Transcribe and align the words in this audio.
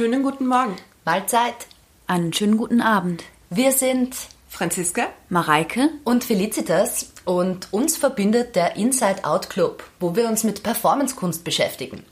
Schönen 0.00 0.22
guten 0.22 0.46
Morgen. 0.46 0.76
Mahlzeit. 1.04 1.66
Einen 2.06 2.32
schönen 2.32 2.56
guten 2.56 2.80
Abend. 2.80 3.22
Wir 3.50 3.70
sind 3.70 4.16
Franziska, 4.48 5.08
Mareike 5.28 5.90
und 6.04 6.24
Felicitas 6.24 7.12
und 7.26 7.70
uns 7.70 7.98
verbindet 7.98 8.56
der 8.56 8.76
Inside 8.76 9.26
Out 9.26 9.50
Club, 9.50 9.84
wo 10.00 10.16
wir 10.16 10.26
uns 10.26 10.42
mit 10.42 10.62
Performancekunst 10.62 11.44
beschäftigen. 11.44 12.02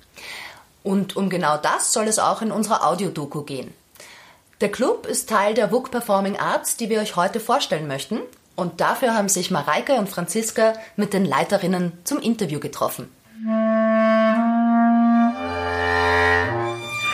Und 0.82 1.16
um 1.16 1.30
genau 1.30 1.56
das 1.56 1.94
soll 1.94 2.08
es 2.08 2.18
auch 2.18 2.42
in 2.42 2.52
unserer 2.52 2.86
Audiodoku 2.86 3.40
gehen. 3.40 3.72
Der 4.60 4.70
Club 4.70 5.06
ist 5.06 5.30
Teil 5.30 5.54
der 5.54 5.72
WUK 5.72 5.90
Performing 5.90 6.36
Arts, 6.36 6.76
die 6.76 6.90
wir 6.90 7.00
euch 7.00 7.16
heute 7.16 7.40
vorstellen 7.40 7.88
möchten. 7.88 8.20
Und 8.54 8.82
dafür 8.82 9.14
haben 9.14 9.30
sich 9.30 9.50
Mareike 9.50 9.94
und 9.94 10.10
Franziska 10.10 10.74
mit 10.96 11.14
den 11.14 11.24
Leiterinnen 11.24 11.92
zum 12.04 12.18
Interview 12.18 12.60
getroffen. 12.60 13.08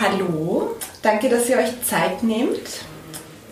hallo. 0.05 0.54
Danke, 1.05 1.29
dass 1.29 1.51
ihr 1.51 1.59
euch 1.59 1.83
Zeit 1.83 2.23
nehmt. 2.23 2.67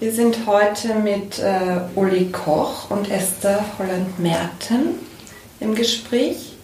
Wir 0.00 0.10
sind 0.10 0.46
heute 0.46 0.94
mit 0.94 1.38
äh, 1.38 1.80
Uli 1.94 2.32
Koch 2.32 2.90
und 2.90 3.10
Esther 3.10 3.62
Holland-Merten 3.78 4.98
im 5.60 5.74
Gespräch. 5.74 6.54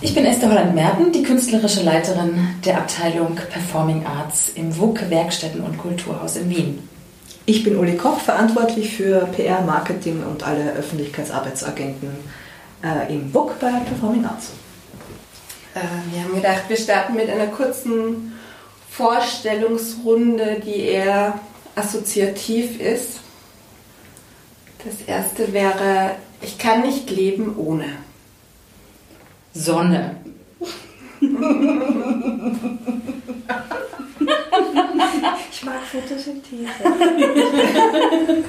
Ich 0.00 0.14
bin 0.14 0.24
Esther 0.24 0.48
Holland-Merten, 0.48 1.12
die 1.12 1.22
künstlerische 1.22 1.82
Leiterin 1.82 2.54
der 2.64 2.78
Abteilung 2.78 3.34
Performing 3.34 4.06
Arts 4.06 4.48
im 4.54 4.78
WUK 4.78 5.10
Werkstätten 5.10 5.60
und 5.60 5.76
Kulturhaus 5.76 6.36
in 6.36 6.48
Wien. 6.48 6.88
Ich 7.44 7.62
bin 7.62 7.76
Uli 7.76 7.98
Koch, 7.98 8.18
verantwortlich 8.18 8.96
für 8.96 9.26
PR, 9.26 9.60
Marketing 9.60 10.22
und 10.24 10.42
alle 10.42 10.72
Öffentlichkeitsarbeitsagenten 10.72 12.08
äh, 12.82 13.12
im 13.12 13.34
WUK 13.34 13.60
bei 13.60 13.72
Performing 13.72 14.24
Arts. 14.24 14.52
Äh, 15.74 15.80
wir 16.14 16.24
haben 16.24 16.34
gedacht, 16.34 16.62
wir 16.68 16.78
starten 16.78 17.14
mit 17.14 17.28
einer 17.28 17.48
kurzen 17.48 18.39
Vorstellungsrunde, 19.00 20.60
die 20.62 20.80
eher 20.80 21.40
assoziativ 21.74 22.78
ist. 22.78 23.20
Das 24.84 24.96
erste 25.06 25.54
wäre, 25.54 26.16
ich 26.42 26.58
kann 26.58 26.82
nicht 26.82 27.08
leben 27.08 27.56
ohne. 27.56 27.86
Sonne. 29.54 30.16
ich 35.50 35.64
mag 35.64 35.80
Photosynthese. 35.90 36.68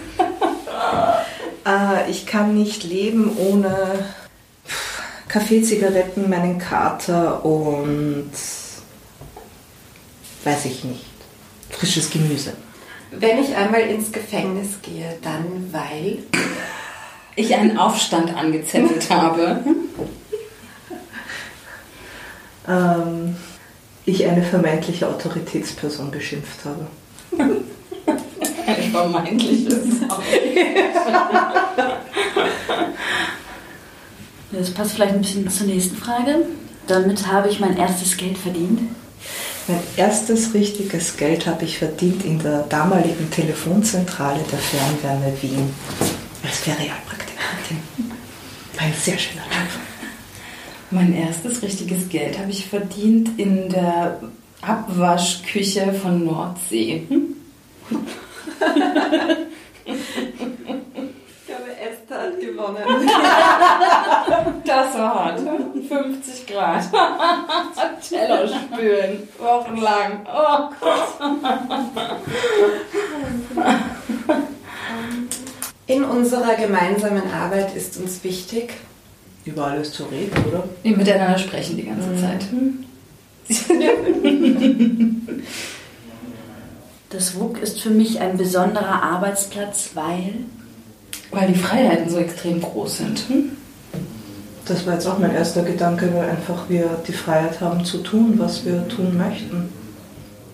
äh, 1.65 2.11
ich 2.11 2.25
kann 2.25 2.55
nicht 2.55 2.83
leben 2.83 3.37
ohne 3.37 4.05
Kaffee, 5.29 5.61
Zigaretten, 5.61 6.29
meinen 6.29 6.57
Kater 6.59 7.45
und 7.45 8.31
weiß 10.43 10.65
ich 10.65 10.83
nicht. 10.83 11.05
Frisches 11.69 12.09
Gemüse. 12.09 12.53
Wenn 13.11 13.43
ich 13.43 13.55
einmal 13.55 13.81
ins 13.81 14.11
Gefängnis 14.11 14.81
gehe, 14.81 15.17
dann 15.21 15.71
weil 15.71 16.19
ich 17.35 17.55
einen 17.55 17.77
Aufstand 17.77 18.35
angezettelt 18.35 19.09
habe. 19.09 19.63
ähm, 22.67 23.35
ich 24.05 24.25
eine 24.25 24.43
vermeintliche 24.43 25.07
Autoritätsperson 25.07 26.11
beschimpft 26.11 26.59
habe. 26.65 26.87
Ein 28.67 28.91
vermeintliches. 28.91 29.75
Das 34.51 34.71
passt 34.71 34.93
vielleicht 34.93 35.13
ein 35.13 35.21
bisschen 35.21 35.49
zur 35.49 35.67
nächsten 35.67 35.95
Frage. 35.95 36.45
Damit 36.87 37.27
habe 37.27 37.49
ich 37.49 37.59
mein 37.59 37.77
erstes 37.77 38.17
Geld 38.17 38.37
verdient. 38.37 38.81
Mein 39.67 39.79
erstes 39.95 40.53
richtiges 40.53 41.17
Geld 41.17 41.45
habe 41.45 41.65
ich 41.65 41.77
verdient 41.77 42.25
in 42.25 42.39
der 42.39 42.63
damaligen 42.63 43.29
Telefonzentrale 43.29 44.39
der 44.51 44.59
Fernwärme 44.59 45.33
Wien 45.41 45.73
als 46.43 46.59
Ferialpraktikantin. 46.59 47.77
Ein 48.77 48.93
sehr 48.93 49.17
schöner 49.17 49.43
Tag. 49.43 49.67
Mein 50.89 51.13
erstes 51.13 51.61
richtiges 51.61 52.09
Geld 52.09 52.37
habe 52.39 52.51
ich 52.51 52.67
verdient 52.67 53.39
in 53.39 53.69
der 53.69 54.19
Abwaschküche 54.61 55.93
von 55.93 56.25
Nordsee. 56.25 57.03
Esther 61.81 62.21
hat 62.21 62.41
gewonnen. 62.61 62.83
Das 64.63 64.95
war 64.97 65.15
hart. 65.15 65.39
50 65.39 66.47
Grad. 66.47 66.83
Cello 68.01 68.47
spülen. 68.47 69.27
Wochenlang. 69.37 70.25
Oh 70.25 70.69
Gott. 70.79 71.19
In 75.87 76.03
unserer 76.03 76.55
gemeinsamen 76.55 77.23
Arbeit 77.33 77.75
ist 77.75 77.97
uns 77.97 78.23
wichtig, 78.23 78.73
über 79.45 79.67
alles 79.67 79.91
zu 79.91 80.05
reden, 80.05 80.31
oder? 80.47 80.63
Wir 80.83 80.95
miteinander 80.95 81.37
sprechen 81.37 81.75
die 81.77 81.85
ganze 81.85 82.09
mhm. 82.09 82.19
Zeit. 82.19 82.45
Das 87.09 87.37
WUK 87.37 87.61
ist 87.61 87.81
für 87.81 87.89
mich 87.89 88.21
ein 88.21 88.37
besonderer 88.37 89.03
Arbeitsplatz, 89.03 89.89
weil 89.95 90.45
weil 91.31 91.47
die 91.47 91.59
Freiheiten 91.59 92.09
so 92.09 92.17
extrem 92.17 92.61
groß 92.61 92.97
sind. 92.97 93.19
Hm? 93.27 93.51
Das 94.65 94.85
war 94.85 94.93
jetzt 94.93 95.07
auch 95.07 95.17
mein 95.17 95.33
erster 95.33 95.63
Gedanke, 95.63 96.09
weil 96.13 96.29
einfach 96.29 96.69
wir 96.69 96.89
die 97.07 97.13
Freiheit 97.13 97.59
haben 97.61 97.83
zu 97.83 97.97
tun, 97.99 98.35
was 98.37 98.65
wir 98.65 98.87
tun 98.87 99.17
möchten. 99.17 99.69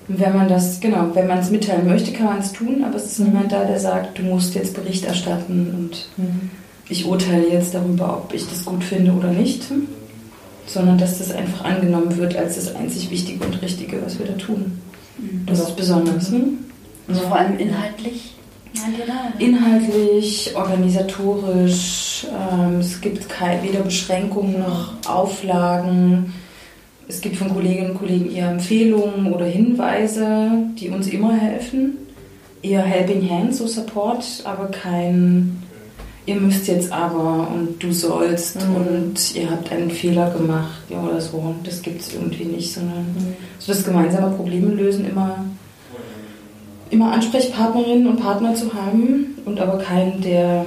Wenn 0.08 0.36
man 0.36 0.48
das, 0.48 0.80
genau, 0.80 1.10
wenn 1.14 1.28
man 1.28 1.40
es 1.40 1.52
mitteilen 1.52 1.86
möchte, 1.86 2.14
kann 2.14 2.28
man 2.28 2.40
es 2.40 2.54
tun, 2.54 2.84
aber 2.86 2.96
es 2.96 3.06
ist 3.08 3.20
niemand 3.20 3.52
da, 3.52 3.66
der 3.66 3.80
sagt, 3.80 4.18
du 4.18 4.24
musst 4.24 4.56
jetzt 4.56 4.74
Bericht 4.74 5.04
erstatten 5.04 5.74
und 5.78 6.08
mhm. 6.16 6.50
ich 6.88 7.06
urteile 7.06 7.50
jetzt 7.50 7.74
darüber, 7.74 8.24
ob 8.24 8.34
ich 8.34 8.48
das 8.50 8.64
gut 8.64 8.86
finde 8.86 9.12
oder 9.12 9.28
nicht, 9.28 9.66
sondern 10.66 10.98
dass 10.98 11.18
das 11.18 11.32
einfach 11.32 11.66
angenommen 11.66 12.16
wird 12.16 12.38
als 12.38 12.56
das 12.56 12.74
einzig 12.74 13.12
Wichtige 13.12 13.44
und 13.44 13.62
Richtige, 13.62 13.98
was 14.04 14.18
wir 14.18 14.28
da 14.28 14.34
tun. 14.34 14.80
Mhm. 15.18 15.46
Das 15.46 15.60
ist 15.60 15.76
besonders. 15.76 16.32
Hm? 16.32 16.60
Also 17.10 17.22
vor 17.22 17.38
allem 17.38 17.58
inhaltlich 17.60 18.37
Inhaltlich, 19.40 20.54
organisatorisch, 20.56 22.26
ähm, 22.32 22.80
es 22.80 23.00
gibt 23.02 23.30
kein, 23.30 23.64
weder 23.64 23.82
Beschränkungen 23.82 24.60
noch 24.60 24.94
Auflagen. 25.08 26.34
Es 27.08 27.22
gibt 27.22 27.38
von 27.38 27.54
Kolleginnen 27.54 27.92
und 27.92 28.00
Kollegen 28.00 28.32
eher 28.34 28.52
Empfehlungen 28.52 29.32
oder 29.32 29.46
Hinweise, 29.46 30.52
die 30.80 30.90
uns 30.90 31.08
immer 31.08 31.34
helfen. 31.34 31.98
Eher 32.62 32.82
Helping 32.82 33.30
Hands, 33.30 33.58
so 33.58 33.68
Support, 33.68 34.42
aber 34.44 34.68
kein 34.68 35.64
ihr 36.28 36.36
müsst 36.36 36.68
jetzt 36.68 36.92
aber 36.92 37.48
und 37.50 37.82
du 37.82 37.92
sollst 37.92 38.58
mhm. 38.62 38.76
und 38.76 39.36
ihr 39.36 39.50
habt 39.50 39.72
einen 39.72 39.90
Fehler 39.90 40.30
gemacht 40.32 40.82
ja, 40.90 41.02
oder 41.02 41.20
so. 41.20 41.56
Das 41.64 41.82
gibt 41.82 42.02
es 42.02 42.14
irgendwie 42.14 42.46
nicht, 42.46 42.74
sondern 42.74 43.00
mhm. 43.00 43.36
so 43.58 43.72
das 43.72 43.84
gemeinsame 43.84 44.36
Probleme 44.36 44.68
lösen 44.68 45.10
immer 45.10 45.46
immer 46.90 47.12
Ansprechpartnerinnen 47.12 48.08
und 48.08 48.18
Partner 48.18 48.56
zu 48.56 48.74
haben 48.74 49.38
und 49.46 49.60
aber 49.60 49.78
keinen, 49.78 50.22
der 50.22 50.66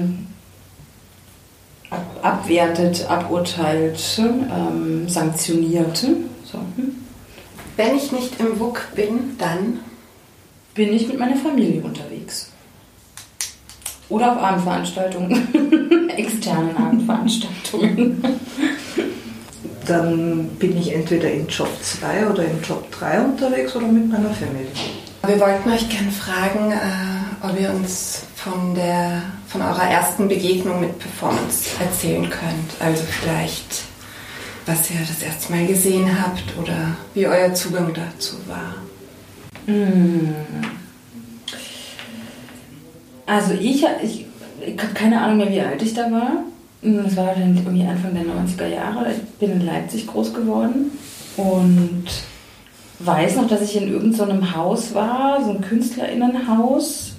ab, 1.90 2.04
abwertet, 2.22 3.06
aburteilt, 3.08 4.00
ähm, 4.18 5.08
sanktioniert. 5.08 5.98
So. 6.44 6.58
Hm. 6.76 6.96
Wenn 7.76 7.96
ich 7.96 8.12
nicht 8.12 8.38
im 8.40 8.58
WUK 8.60 8.88
bin, 8.94 9.36
dann 9.38 9.80
bin 10.74 10.92
ich 10.92 11.08
mit 11.08 11.18
meiner 11.18 11.36
Familie 11.36 11.82
unterwegs. 11.82 12.50
Oder 14.08 14.32
auf 14.32 14.42
Abendveranstaltungen, 14.42 16.08
externen 16.16 16.76
Abendveranstaltungen. 16.76 18.22
Dann 19.86 20.48
bin 20.58 20.76
ich 20.76 20.92
entweder 20.92 21.30
in 21.30 21.46
Job 21.46 21.70
2 21.80 22.28
oder 22.28 22.44
in 22.44 22.60
Job 22.62 22.90
3 22.90 23.20
unterwegs 23.22 23.74
oder 23.76 23.86
mit 23.86 24.08
meiner 24.08 24.30
Familie. 24.30 24.66
Wir 25.26 25.38
wollten 25.38 25.70
euch 25.70 25.88
gerne 25.88 26.10
fragen, 26.10 26.72
äh, 26.72 27.46
ob 27.46 27.60
ihr 27.60 27.70
uns 27.70 28.22
von, 28.36 28.74
der, 28.74 29.22
von 29.48 29.60
eurer 29.60 29.84
ersten 29.84 30.28
Begegnung 30.28 30.80
mit 30.80 30.98
Performance 30.98 31.70
erzählen 31.78 32.28
könnt. 32.28 32.70
Also 32.80 33.02
vielleicht, 33.04 33.82
was 34.64 34.90
ihr 34.90 35.00
das 35.00 35.22
erste 35.22 35.52
Mal 35.52 35.66
gesehen 35.66 36.08
habt 36.22 36.42
oder 36.60 36.96
wie 37.14 37.26
euer 37.26 37.52
Zugang 37.52 37.92
dazu 37.92 38.36
war. 38.48 38.74
Hm. 39.66 40.34
Also 43.26 43.52
ich, 43.52 43.84
ich, 44.02 44.26
ich 44.66 44.82
habe 44.82 44.94
keine 44.94 45.20
Ahnung 45.20 45.36
mehr, 45.36 45.50
wie 45.50 45.60
alt 45.60 45.82
ich 45.82 45.94
da 45.94 46.10
war. 46.10 46.44
Das 46.82 47.14
war 47.14 47.34
dann 47.34 47.56
irgendwie 47.56 47.86
Anfang 47.86 48.14
der 48.14 48.24
90er 48.24 48.74
Jahre. 48.74 49.12
Ich 49.12 49.22
bin 49.38 49.52
in 49.52 49.66
Leipzig 49.66 50.06
groß 50.06 50.32
geworden 50.32 50.90
und 51.36 52.06
weiß 53.04 53.36
noch, 53.36 53.48
dass 53.48 53.62
ich 53.62 53.76
in 53.76 53.90
irgendeinem 53.90 54.54
Haus 54.54 54.94
war, 54.94 55.42
so 55.44 55.50
ein 55.50 55.62
Künstlerinnenhaus 55.62 57.14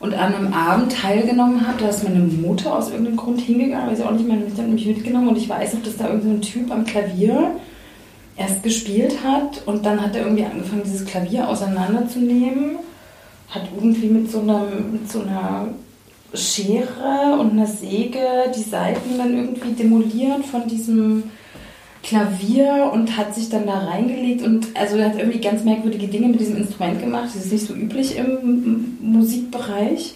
und 0.00 0.14
an 0.14 0.34
einem 0.34 0.52
Abend 0.52 0.92
teilgenommen 0.92 1.66
habe. 1.66 1.78
Da 1.80 1.88
ist 1.88 2.04
meine 2.04 2.18
Mutter 2.20 2.76
aus 2.76 2.90
irgendeinem 2.90 3.16
Grund 3.16 3.40
hingegangen, 3.40 3.90
weiß 3.90 4.00
ich 4.00 4.04
auch 4.04 4.10
nicht, 4.10 4.28
meine 4.28 4.44
Mutter 4.44 4.62
hat 4.62 4.68
mich 4.68 4.86
mitgenommen 4.86 5.28
und 5.28 5.38
ich 5.38 5.48
weiß 5.48 5.74
noch, 5.74 5.82
dass 5.82 5.96
da 5.96 6.08
irgendein 6.08 6.42
so 6.42 6.48
Typ 6.48 6.70
am 6.70 6.84
Klavier 6.84 7.52
erst 8.36 8.62
gespielt 8.62 9.18
hat 9.24 9.62
und 9.66 9.86
dann 9.86 10.02
hat 10.02 10.16
er 10.16 10.22
irgendwie 10.22 10.44
angefangen, 10.44 10.82
dieses 10.84 11.04
Klavier 11.06 11.48
auseinanderzunehmen, 11.48 12.76
hat 13.50 13.62
irgendwie 13.74 14.08
mit 14.08 14.30
so 14.30 14.40
einer, 14.40 14.66
mit 14.90 15.10
so 15.10 15.20
einer 15.20 15.68
Schere 16.34 17.38
und 17.38 17.52
einer 17.52 17.66
Säge 17.66 18.20
die 18.56 18.62
Seiten 18.62 19.18
dann 19.18 19.36
irgendwie 19.36 19.72
demoliert 19.72 20.44
von 20.46 20.66
diesem 20.66 21.24
Klavier 22.02 22.90
und 22.92 23.16
hat 23.16 23.34
sich 23.34 23.48
dann 23.48 23.66
da 23.66 23.78
reingelegt 23.78 24.42
und 24.42 24.66
also 24.74 25.00
hat 25.00 25.18
irgendwie 25.18 25.40
ganz 25.40 25.62
merkwürdige 25.62 26.08
Dinge 26.08 26.28
mit 26.28 26.40
diesem 26.40 26.56
Instrument 26.56 27.00
gemacht. 27.00 27.26
Das 27.26 27.44
ist 27.44 27.52
nicht 27.52 27.66
so 27.66 27.74
üblich 27.74 28.16
im 28.16 28.98
Musikbereich. 29.00 30.14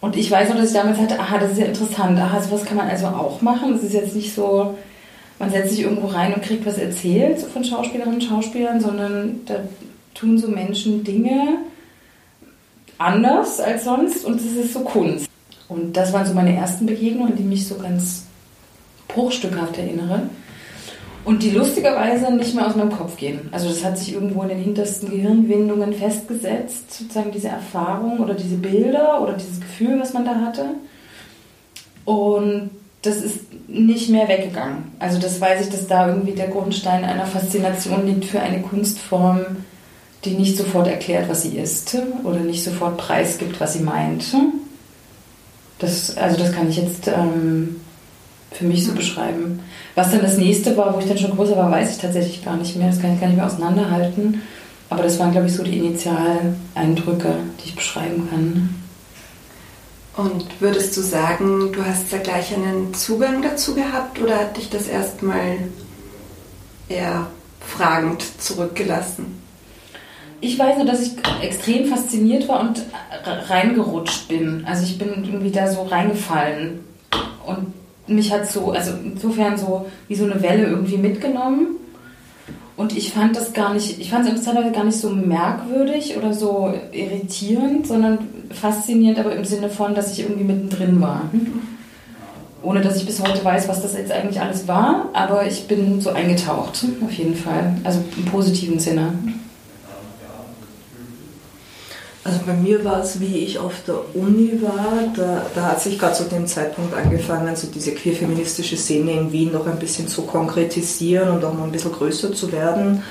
Und 0.00 0.16
ich 0.16 0.30
weiß 0.30 0.48
noch, 0.48 0.56
dass 0.56 0.68
ich 0.68 0.74
damals 0.74 0.98
hatte, 0.98 1.18
aha, 1.18 1.38
das 1.38 1.52
ist 1.52 1.58
ja 1.58 1.66
interessant, 1.66 2.18
aha, 2.18 2.40
sowas 2.42 2.64
kann 2.64 2.76
man 2.76 2.88
also 2.88 3.06
auch 3.06 3.40
machen. 3.40 3.72
Das 3.72 3.82
ist 3.82 3.94
jetzt 3.94 4.14
nicht 4.16 4.34
so, 4.34 4.76
man 5.38 5.50
setzt 5.50 5.70
sich 5.70 5.82
irgendwo 5.82 6.08
rein 6.08 6.34
und 6.34 6.42
kriegt 6.42 6.66
was 6.66 6.78
erzählt 6.78 7.38
von 7.38 7.64
Schauspielerinnen 7.64 8.20
und 8.20 8.24
Schauspielern, 8.24 8.80
sondern 8.80 9.40
da 9.46 9.60
tun 10.14 10.38
so 10.38 10.48
Menschen 10.48 11.04
Dinge 11.04 11.58
anders 12.98 13.60
als 13.60 13.84
sonst 13.84 14.24
und 14.24 14.36
das 14.36 14.64
ist 14.64 14.72
so 14.72 14.80
Kunst. 14.80 15.28
Und 15.68 15.96
das 15.96 16.12
waren 16.12 16.26
so 16.26 16.34
meine 16.34 16.54
ersten 16.54 16.86
Begegnungen, 16.86 17.36
die 17.36 17.42
mich 17.42 17.66
so 17.66 17.76
ganz 17.76 18.24
bruchstückhaft 19.08 19.78
erinnere. 19.78 20.22
Und 21.26 21.42
die 21.42 21.50
lustigerweise 21.50 22.32
nicht 22.32 22.54
mehr 22.54 22.68
aus 22.68 22.76
meinem 22.76 22.92
Kopf 22.92 23.16
gehen. 23.16 23.48
Also 23.50 23.68
das 23.68 23.84
hat 23.84 23.98
sich 23.98 24.14
irgendwo 24.14 24.42
in 24.42 24.48
den 24.48 24.60
hintersten 24.60 25.10
Gehirnwindungen 25.10 25.92
festgesetzt, 25.92 26.92
sozusagen 26.98 27.32
diese 27.32 27.48
Erfahrung 27.48 28.20
oder 28.20 28.34
diese 28.34 28.54
Bilder 28.54 29.20
oder 29.20 29.32
dieses 29.32 29.60
Gefühl, 29.60 29.98
was 29.98 30.12
man 30.12 30.24
da 30.24 30.36
hatte. 30.36 30.66
Und 32.04 32.70
das 33.02 33.16
ist 33.16 33.40
nicht 33.66 34.08
mehr 34.08 34.28
weggegangen. 34.28 34.92
Also 35.00 35.18
das 35.18 35.40
weiß 35.40 35.62
ich, 35.62 35.70
dass 35.72 35.88
da 35.88 36.08
irgendwie 36.08 36.34
der 36.34 36.46
Grundstein 36.46 37.04
einer 37.04 37.26
Faszination 37.26 38.06
liegt 38.06 38.26
für 38.26 38.38
eine 38.38 38.62
Kunstform, 38.62 39.64
die 40.24 40.34
nicht 40.34 40.56
sofort 40.56 40.86
erklärt, 40.86 41.28
was 41.28 41.42
sie 41.42 41.58
ist 41.58 41.96
oder 42.22 42.38
nicht 42.38 42.62
sofort 42.62 42.98
preisgibt, 42.98 43.60
was 43.60 43.72
sie 43.72 43.82
meint. 43.82 44.24
Das, 45.80 46.16
also 46.16 46.36
das 46.36 46.52
kann 46.52 46.70
ich 46.70 46.76
jetzt 46.76 47.08
ähm, 47.08 47.80
für 48.52 48.64
mich 48.64 48.84
so 48.84 48.92
beschreiben. 48.92 49.60
Was 49.96 50.10
dann 50.12 50.20
das 50.20 50.36
nächste 50.36 50.76
war, 50.76 50.94
wo 50.94 50.98
ich 51.00 51.08
dann 51.08 51.16
schon 51.16 51.34
größer 51.34 51.56
war, 51.56 51.70
weiß 51.70 51.92
ich 51.92 51.98
tatsächlich 51.98 52.44
gar 52.44 52.56
nicht 52.56 52.76
mehr. 52.76 52.88
Das 52.88 53.00
kann 53.00 53.14
ich 53.14 53.20
gar 53.20 53.28
nicht 53.28 53.36
mehr 53.36 53.46
auseinanderhalten. 53.46 54.42
Aber 54.90 55.02
das 55.02 55.18
waren, 55.18 55.32
glaube 55.32 55.46
ich, 55.46 55.54
so 55.54 55.64
die 55.64 55.78
Initialeindrücke, 55.78 57.34
die 57.58 57.68
ich 57.70 57.74
beschreiben 57.74 58.28
kann. 58.30 58.74
Und 60.16 60.60
würdest 60.60 60.96
du 60.96 61.00
sagen, 61.00 61.72
du 61.72 61.84
hast 61.84 62.12
da 62.12 62.18
gleich 62.18 62.54
einen 62.54 62.92
Zugang 62.94 63.42
dazu 63.42 63.74
gehabt 63.74 64.20
oder 64.20 64.38
hat 64.38 64.56
dich 64.56 64.68
das 64.70 64.86
erstmal 64.86 65.58
eher 66.88 67.26
fragend 67.60 68.22
zurückgelassen? 68.38 69.42
Ich 70.42 70.58
weiß 70.58 70.76
nur, 70.76 70.86
dass 70.86 71.00
ich 71.00 71.12
extrem 71.40 71.86
fasziniert 71.86 72.46
war 72.48 72.60
und 72.60 72.82
reingerutscht 73.24 74.28
bin. 74.28 74.64
Also 74.66 74.84
ich 74.84 74.98
bin 74.98 75.24
irgendwie 75.24 75.50
da 75.50 75.66
so 75.72 75.82
reingefallen. 75.82 76.80
Und 77.46 77.72
mich 78.06 78.32
hat 78.32 78.50
so, 78.50 78.72
also 78.72 78.92
insofern 79.04 79.56
so 79.56 79.86
wie 80.08 80.14
so 80.14 80.24
eine 80.24 80.42
Welle 80.42 80.66
irgendwie 80.66 80.98
mitgenommen. 80.98 81.76
Und 82.76 82.94
ich 82.94 83.12
fand 83.12 83.34
das 83.34 83.54
gar 83.54 83.72
nicht, 83.72 83.98
ich 84.00 84.10
fand 84.10 84.24
es 84.24 84.30
interessanterweise 84.30 84.74
gar 84.74 84.84
nicht 84.84 84.98
so 84.98 85.08
merkwürdig 85.08 86.16
oder 86.16 86.34
so 86.34 86.74
irritierend, 86.92 87.86
sondern 87.86 88.18
faszinierend, 88.50 89.18
aber 89.18 89.34
im 89.34 89.46
Sinne 89.46 89.70
von, 89.70 89.94
dass 89.94 90.12
ich 90.12 90.20
irgendwie 90.20 90.44
mittendrin 90.44 91.00
war. 91.00 91.22
Ohne 92.62 92.82
dass 92.82 92.96
ich 92.96 93.06
bis 93.06 93.22
heute 93.22 93.42
weiß, 93.42 93.68
was 93.68 93.80
das 93.80 93.96
jetzt 93.96 94.12
eigentlich 94.12 94.40
alles 94.40 94.68
war, 94.68 95.08
aber 95.14 95.46
ich 95.46 95.66
bin 95.66 96.00
so 96.02 96.10
eingetaucht, 96.10 96.84
auf 97.02 97.12
jeden 97.12 97.34
Fall. 97.34 97.76
Also 97.82 98.00
im 98.16 98.24
positiven 98.26 98.78
Sinne. 98.78 99.14
Also 102.26 102.40
bei 102.44 102.54
mir 102.54 102.84
war 102.84 103.02
es, 103.02 103.20
wie 103.20 103.38
ich 103.38 103.56
auf 103.56 103.74
der 103.86 104.00
Uni 104.16 104.60
war, 104.60 105.04
da, 105.14 105.46
da 105.54 105.62
hat 105.62 105.80
sich 105.80 105.96
gerade 105.96 106.14
zu 106.14 106.24
dem 106.24 106.48
Zeitpunkt 106.48 106.92
angefangen, 106.92 107.54
so 107.54 107.68
diese 107.68 107.92
queer-feministische 107.92 108.76
Szene 108.76 109.12
in 109.12 109.30
Wien 109.30 109.52
noch 109.52 109.68
ein 109.68 109.78
bisschen 109.78 110.08
zu 110.08 110.22
konkretisieren 110.22 111.28
und 111.28 111.44
auch 111.44 111.54
noch 111.54 111.62
ein 111.62 111.70
bisschen 111.70 111.92
größer 111.92 112.32
zu 112.32 112.50
werden. 112.50 113.04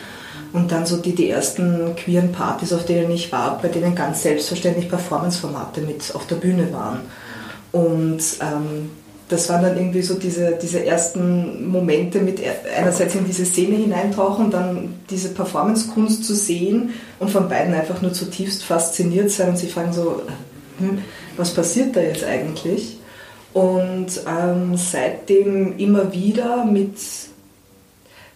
Und 0.52 0.70
dann 0.74 0.86
so 0.86 0.98
die, 0.98 1.16
die 1.16 1.30
ersten 1.30 1.96
queeren 1.96 2.34
Partys, 2.34 2.74
auf 2.74 2.86
denen 2.86 3.10
ich 3.10 3.32
war, 3.32 3.58
bei 3.62 3.70
denen 3.70 3.96
ganz 3.96 4.22
selbstverständlich 4.22 4.90
Performance-Formate 4.90 5.80
mit 5.80 6.14
auf 6.14 6.28
der 6.28 6.36
Bühne 6.36 6.74
waren. 6.74 7.00
Und 7.72 8.22
ähm, 8.42 8.90
das 9.28 9.50
waren 9.50 9.64
dann 9.64 9.78
irgendwie 9.78 10.04
so 10.04 10.16
diese, 10.16 10.58
diese 10.62 10.86
ersten 10.86 11.68
Momente 11.68 12.20
mit 12.20 12.40
einerseits 12.78 13.16
in 13.16 13.26
diese 13.26 13.46
Szene 13.46 13.76
hineintauchen, 13.76 14.52
dann 14.52 14.94
diese 15.10 15.30
Performance-Kunst 15.30 16.24
zu 16.24 16.36
sehen 16.36 16.94
und 17.20 17.32
von 17.32 17.50
beiden 17.50 17.74
einfach 17.74 18.02
nur 18.02 18.14
zutiefst 18.14 18.64
fasziniert 18.64 19.32
sein 19.32 19.50
und 19.50 19.58
sich 19.58 19.74
fragen 19.74 19.94
so, 19.94 20.22
hm, 20.78 21.00
was 21.38 21.54
passiert 21.54 21.96
da 21.96 22.02
jetzt 22.02 22.24
eigentlich? 22.24 23.00
Und 23.54 24.08
ähm, 24.28 24.78
seitdem 24.78 25.78
immer 25.78 26.14
wieder 26.14 26.66
mit 26.66 26.98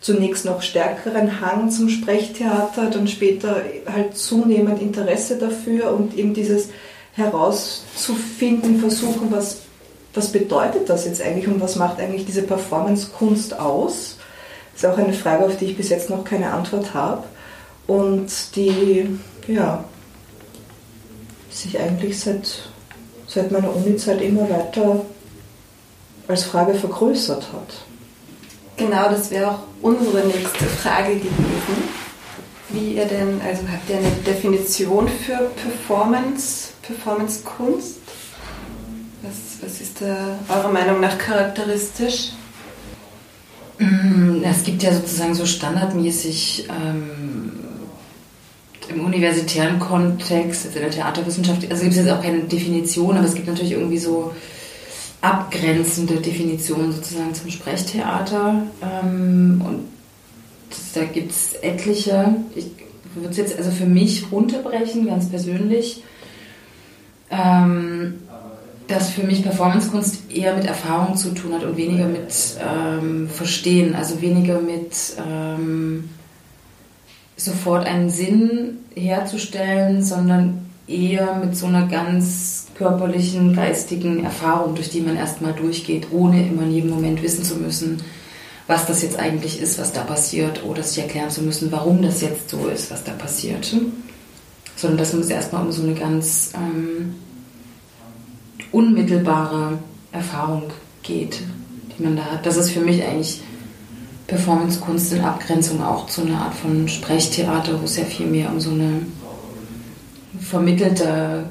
zunächst 0.02 0.46
noch 0.46 0.62
stärkeren 0.62 1.42
Hang 1.42 1.70
zum 1.70 1.90
Sprechtheater, 1.90 2.90
dann 2.90 3.08
später 3.08 3.58
halt 3.86 4.18
zunehmend 4.18 4.82
Interesse 4.82 5.38
dafür 5.38 5.92
und 5.92 6.18
eben 6.18 6.34
dieses 6.34 6.70
herauszufinden, 7.14 8.80
versuchen, 8.80 9.28
was 9.30 9.58
was 10.14 10.32
bedeutet 10.32 10.90
das 10.90 11.06
jetzt 11.06 11.22
eigentlich 11.22 11.48
und 11.48 11.62
was 11.62 11.76
macht 11.76 12.00
eigentlich 12.00 12.26
diese 12.26 12.42
Performance-Kunst 12.42 13.60
aus? 13.60 14.18
Das 14.74 14.84
ist 14.84 14.90
auch 14.90 14.98
eine 14.98 15.14
Frage, 15.14 15.46
auf 15.46 15.58
die 15.58 15.66
ich 15.66 15.78
bis 15.78 15.90
jetzt 15.90 16.10
noch 16.10 16.24
keine 16.24 16.52
Antwort 16.52 16.94
habe 16.94 17.24
und 17.88 18.28
die 18.56 19.20
ja, 19.48 19.84
sich 21.50 21.80
eigentlich 21.80 22.20
seit, 22.20 22.70
seit 23.28 23.52
meiner 23.52 23.76
Uni-Zeit 23.76 24.22
immer 24.22 24.50
weiter 24.50 25.02
als 26.28 26.44
Frage 26.44 26.76
vergrößert 26.76 27.52
hat. 27.54 27.86
Genau, 28.78 29.10
das 29.10 29.30
wäre 29.32 29.52
auch 29.52 29.60
unsere 29.82 30.26
nächste 30.26 30.66
Frage 30.66 31.16
gewesen. 31.16 32.00
Wie 32.70 32.94
ihr 32.94 33.06
denn, 33.06 33.42
also 33.42 33.64
habt 33.72 33.90
ihr 33.90 33.98
eine 33.98 34.12
Definition 34.26 35.08
für 35.08 35.50
Performance, 35.62 36.70
Performance-Kunst? 36.84 37.99
Was, 39.62 39.82
ist 39.82 40.02
da 40.02 40.40
eurer 40.48 40.72
Meinung 40.72 41.02
nach 41.02 41.18
charakteristisch? 41.18 42.32
Mm, 43.78 44.44
es 44.44 44.64
gibt 44.64 44.84
ja 44.84 44.94
sozusagen 44.94 45.34
so 45.34 45.46
standardmäßig 45.46 46.68
ähm, 46.70 47.52
im 48.90 49.06
universitären 49.06 49.80
Kontext, 49.80 50.66
also 50.66 50.78
in 50.78 50.84
der 50.86 50.92
Theaterwissenschaft, 50.92 51.70
also 51.70 51.84
gibt 51.84 51.96
es 51.96 52.00
jetzt 52.00 52.12
auch 52.12 52.22
keine 52.22 52.40
Definition, 52.42 53.18
aber 53.18 53.26
es 53.26 53.36
gibt 53.36 53.48
natürlich 53.48 53.74
irgendwie 53.74 53.98
so 53.98 54.34
abgrenzende 55.22 56.16
Definitionen 56.16 56.92
sozusagen 56.92 57.34
zum 57.34 57.50
Sprechtheater. 57.50 58.64
Ähm, 58.82 59.62
und 59.66 59.88
da 60.94 61.04
gibt 61.04 61.32
es 61.32 61.54
etliche. 61.62 62.36
Ich 62.56 62.68
würde 63.16 63.30
es 63.30 63.38
jetzt 63.38 63.58
also 63.58 63.72
für 63.72 63.86
mich 63.86 64.32
runterbrechen, 64.32 65.08
ganz 65.08 65.30
persönlich. 65.30 66.04
Ähm, 67.32 68.16
dass 68.90 69.12
für 69.12 69.24
mich 69.24 69.44
Performancekunst 69.44 70.32
eher 70.32 70.56
mit 70.56 70.66
Erfahrung 70.66 71.16
zu 71.16 71.30
tun 71.36 71.54
hat 71.54 71.64
und 71.64 71.78
weniger 71.78 72.08
mit 72.08 72.34
ähm, 72.60 73.30
Verstehen, 73.30 73.94
also 73.94 74.20
weniger 74.20 74.60
mit 74.60 74.94
ähm, 75.24 76.10
sofort 77.38 77.86
einen 77.86 78.10
Sinn 78.10 78.80
herzustellen, 78.96 80.04
sondern 80.04 80.66
eher 80.88 81.36
mit 81.36 81.56
so 81.56 81.68
einer 81.68 81.86
ganz 81.86 82.66
körperlichen, 82.76 83.56
geistigen 83.56 84.24
Erfahrung, 84.24 84.74
durch 84.74 84.90
die 84.90 85.02
man 85.02 85.16
erstmal 85.16 85.54
durchgeht, 85.54 86.08
ohne 86.12 86.48
immer 86.48 86.64
in 86.64 86.74
jedem 86.74 86.90
Moment 86.90 87.22
wissen 87.22 87.44
zu 87.44 87.58
müssen, 87.58 88.02
was 88.66 88.88
das 88.88 89.04
jetzt 89.04 89.20
eigentlich 89.20 89.62
ist, 89.62 89.78
was 89.78 89.94
da 89.94 90.02
passiert, 90.02 90.66
oder 90.66 90.82
sich 90.82 91.04
erklären 91.04 91.30
zu 91.30 91.44
müssen, 91.44 91.72
warum 91.72 92.02
das 92.02 92.22
jetzt 92.22 92.50
so 92.50 92.68
ist, 92.68 92.90
was 92.90 93.04
da 93.04 93.12
passiert. 93.12 93.76
Sondern 94.76 94.98
dass 94.98 95.14
man 95.14 95.22
es 95.22 95.30
erstmal 95.30 95.64
um 95.64 95.72
so 95.72 95.84
eine 95.84 95.94
ganz 95.94 96.54
ähm, 96.56 97.14
unmittelbare 98.72 99.80
Erfahrung 100.12 100.64
geht, 101.04 101.40
die 101.98 102.04
man 102.04 102.16
da 102.16 102.24
hat. 102.24 102.46
Das 102.46 102.58
ist 102.58 102.72
für 102.72 102.82
mich 102.82 103.04
eigentlich 103.04 103.42
Performancekunst 104.28 105.14
in 105.14 105.22
Abgrenzung 105.22 105.84
auch 105.84 106.06
zu 106.08 106.22
einer 106.22 106.40
Art 106.40 106.54
von 106.54 106.88
Sprechtheater, 106.88 107.80
wo 107.80 107.86
es 107.86 107.98
ja 107.98 108.04
viel 108.04 108.28
mehr 108.28 108.50
um 108.52 108.60
so 108.60 108.70
eine 108.70 109.02
vermittelte, 110.40 111.46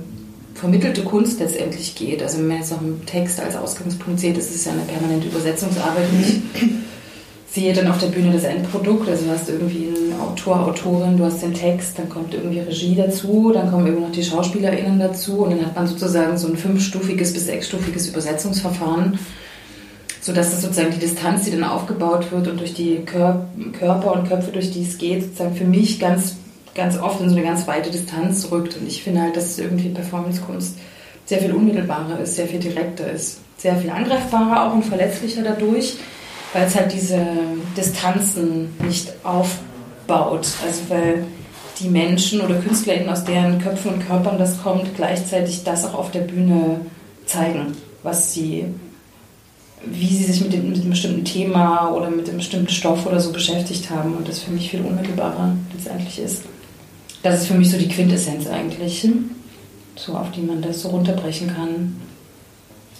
vermittelte 0.55 1.03
Kunst 1.03 1.41
letztendlich 1.41 1.95
geht. 1.97 2.23
Also 2.23 2.39
wenn 2.39 2.49
man 2.49 2.59
jetzt 2.59 2.71
noch 2.71 2.81
einen 2.81 3.05
Text 3.05 3.41
als 3.41 3.57
Ausgangspunkt 3.57 4.21
sieht, 4.21 4.39
ist 4.39 4.65
ja 4.65 4.73
eine 4.73 4.83
permanente 4.83 5.27
Übersetzungsarbeit. 5.27 6.09
Und 6.11 6.43
sehe 7.50 7.73
dann 7.73 7.88
auf 7.88 7.99
der 7.99 8.09
Bühne 8.09 8.33
das 8.33 8.45
Endprodukt. 8.45 9.09
Also 9.09 9.25
du 9.25 9.31
hast 9.31 9.49
irgendwie 9.49 9.88
einen 9.88 10.21
Autor, 10.21 10.67
Autorin, 10.67 11.17
du 11.17 11.25
hast 11.25 11.43
den 11.43 11.55
Text, 11.55 11.99
dann 11.99 12.09
kommt 12.09 12.35
irgendwie 12.35 12.61
Regie 12.61 12.95
dazu, 12.95 13.50
dann 13.52 13.71
kommen 13.71 13.87
irgendwie 13.87 14.05
noch 14.05 14.12
die 14.12 14.23
SchauspielerInnen 14.23 14.99
dazu 14.99 15.45
und 15.45 15.50
dann 15.50 15.64
hat 15.64 15.75
man 15.75 15.87
sozusagen 15.87 16.37
so 16.37 16.49
ein 16.49 16.57
fünfstufiges 16.57 17.33
bis 17.33 17.47
sechsstufiges 17.47 18.09
Übersetzungsverfahren 18.09 19.19
sodass 20.28 20.52
es 20.52 20.61
sozusagen 20.61 20.90
die 20.90 20.99
Distanz, 20.99 21.45
die 21.45 21.52
dann 21.52 21.64
aufgebaut 21.64 22.31
wird 22.31 22.49
und 22.49 22.61
durch 22.61 22.75
die 22.75 22.97
Kör 23.07 23.47
Körper 23.78 24.12
und 24.12 24.28
Köpfe, 24.28 24.50
durch 24.50 24.71
die 24.71 24.83
es 24.83 24.99
geht, 24.99 25.23
sozusagen 25.23 25.57
für 25.57 25.64
mich 25.64 25.99
ganz, 25.99 26.37
ganz 26.75 26.99
oft 26.99 27.23
in 27.23 27.31
so 27.31 27.37
eine 27.37 27.45
ganz 27.45 27.67
weite 27.67 27.90
Distanz 27.90 28.50
rückt. 28.50 28.76
Und 28.76 28.87
ich 28.87 29.02
finde 29.02 29.23
halt, 29.23 29.37
dass 29.37 29.59
irgendwie 29.59 29.88
Performancekunst 29.88 30.76
sehr 31.25 31.38
viel 31.38 31.52
unmittelbarer 31.52 32.21
ist, 32.21 32.37
sehr 32.37 32.47
viel 32.47 32.61
direkter 32.61 33.11
ist, 33.11 33.38
sehr 33.57 33.76
viel 33.76 33.88
angreifbarer 33.88 34.67
auch 34.67 34.75
und 34.75 34.85
verletzlicher 34.85 35.40
dadurch, 35.43 35.97
weil 36.52 36.67
es 36.67 36.75
halt 36.75 36.93
diese 36.93 37.21
Distanzen 37.76 38.75
nicht 38.85 39.12
aufbaut. 39.23 40.49
Also 40.64 40.83
weil 40.88 41.26
die 41.81 41.88
Menschen 41.88 42.40
oder 42.40 42.57
KünstlerInnen, 42.57 43.09
aus 43.09 43.25
deren 43.25 43.61
Köpfen 43.61 43.95
und 43.95 44.07
Körpern 44.07 44.38
das 44.38 44.62
kommt, 44.62 44.95
gleichzeitig 44.97 45.64
das 45.64 45.85
auch 45.85 45.95
auf 45.95 46.11
der 46.11 46.21
Bühne 46.21 46.81
zeigen, 47.26 47.76
was 48.02 48.33
sie, 48.33 48.67
wie 49.85 50.09
sie 50.09 50.25
sich 50.25 50.40
mit, 50.40 50.52
dem, 50.52 50.71
mit 50.71 50.81
einem 50.81 50.90
bestimmten 50.90 51.25
Thema 51.25 51.93
oder 51.93 52.11
mit 52.11 52.28
einem 52.28 52.38
bestimmten 52.38 52.71
Stoff 52.71 53.07
oder 53.07 53.21
so 53.21 53.33
beschäftigt 53.33 53.90
haben 53.90 54.17
und 54.17 54.28
das 54.28 54.40
für 54.40 54.50
mich 54.50 54.71
viel 54.71 54.81
unmittelbarer 54.81 55.55
letztendlich 55.73 56.19
ist. 56.19 56.43
Das 57.23 57.43
ist 57.43 57.49
für 57.49 57.55
mich 57.55 57.71
so 57.71 57.78
die 57.78 57.88
Quintessenz 57.88 58.47
eigentlich, 58.47 59.07
so 59.97 60.14
auf 60.14 60.31
die 60.31 60.40
man 60.40 60.62
das 60.62 60.83
so 60.83 60.88
runterbrechen 60.88 61.55
kann. 61.55 62.00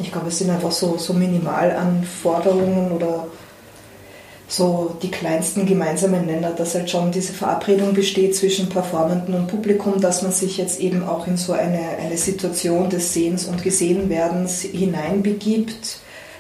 Ich 0.01 0.13
glaube, 0.13 0.29
es 0.29 0.39
sind 0.39 0.51
einfach 0.51 0.71
so, 0.71 0.97
so 0.97 1.13
Minimalanforderungen 1.13 2.93
oder 2.93 3.27
so 4.49 4.97
die 5.03 5.11
kleinsten 5.11 5.67
gemeinsamen 5.67 6.25
Nenner, 6.25 6.51
dass 6.53 6.75
halt 6.75 6.89
schon 6.89 7.13
diese 7.13 7.35
Verabredung 7.35 7.93
besteht 7.93 8.35
zwischen 8.35 8.71
Performenden 8.71 9.35
und 9.35 9.47
Publikum, 9.47 10.01
dass 10.01 10.23
man 10.23 10.33
sich 10.33 10.57
jetzt 10.57 10.81
eben 10.81 11.05
auch 11.07 11.27
in 11.27 11.37
so 11.37 11.53
eine, 11.53 11.81
eine 12.03 12.17
Situation 12.17 12.89
des 12.89 13.13
Sehens 13.13 13.45
und 13.45 13.63
Gesehenwerdens 13.63 14.63
hineinbegibt. 14.63 15.99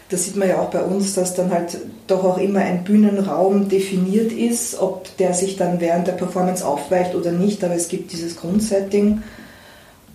Das 0.08 0.24
sieht 0.24 0.36
man 0.36 0.48
ja 0.48 0.58
auch 0.58 0.70
bei 0.70 0.82
uns, 0.82 1.14
dass 1.14 1.34
dann 1.34 1.50
halt 1.50 1.76
doch 2.06 2.24
auch 2.24 2.38
immer 2.38 2.60
ein 2.60 2.82
Bühnenraum 2.82 3.68
definiert 3.68 4.32
ist, 4.32 4.80
ob 4.80 5.14
der 5.18 5.34
sich 5.34 5.56
dann 5.56 5.80
während 5.80 6.06
der 6.06 6.12
Performance 6.12 6.66
aufweicht 6.66 7.14
oder 7.14 7.30
nicht, 7.30 7.62
aber 7.62 7.74
es 7.74 7.88
gibt 7.88 8.12
dieses 8.12 8.36
Grundsetting. 8.36 9.22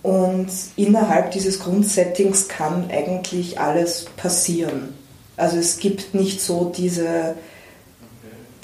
Und 0.02 0.48
innerhalb 0.74 1.30
dieses 1.30 1.60
Grundsettings 1.60 2.48
kann 2.48 2.90
eigentlich 2.90 3.60
alles 3.60 4.06
passieren. 4.16 4.94
Also 5.36 5.58
es 5.58 5.78
gibt 5.78 6.12
nicht 6.12 6.40
so 6.40 6.72
diese, 6.76 7.36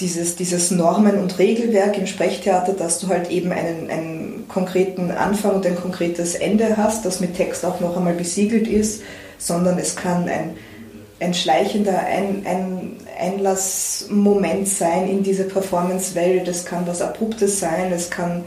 dieses, 0.00 0.36
dieses 0.36 0.70
Normen- 0.70 1.18
und 1.18 1.38
Regelwerk 1.38 1.96
im 1.98 2.06
Sprechtheater, 2.06 2.72
dass 2.72 2.98
du 2.98 3.08
halt 3.08 3.30
eben 3.30 3.52
einen, 3.52 3.90
einen 3.90 4.48
konkreten 4.48 5.10
Anfang 5.10 5.56
und 5.56 5.66
ein 5.66 5.76
konkretes 5.76 6.34
Ende 6.34 6.76
hast, 6.76 7.04
das 7.04 7.20
mit 7.20 7.36
Text 7.36 7.64
auch 7.64 7.80
noch 7.80 7.96
einmal 7.96 8.14
besiegelt 8.14 8.66
ist, 8.66 9.02
sondern 9.38 9.78
es 9.78 9.96
kann 9.96 10.28
ein, 10.28 10.56
ein 11.20 11.34
schleichender 11.34 11.98
ein, 11.98 12.44
ein 12.46 12.96
Einlassmoment 13.18 14.66
sein 14.68 15.08
in 15.08 15.22
diese 15.22 15.44
Performance-Welt, 15.44 16.48
es 16.48 16.64
kann 16.64 16.86
was 16.86 17.02
Abruptes 17.02 17.60
sein, 17.60 17.92
es 17.92 18.10
kann, 18.10 18.44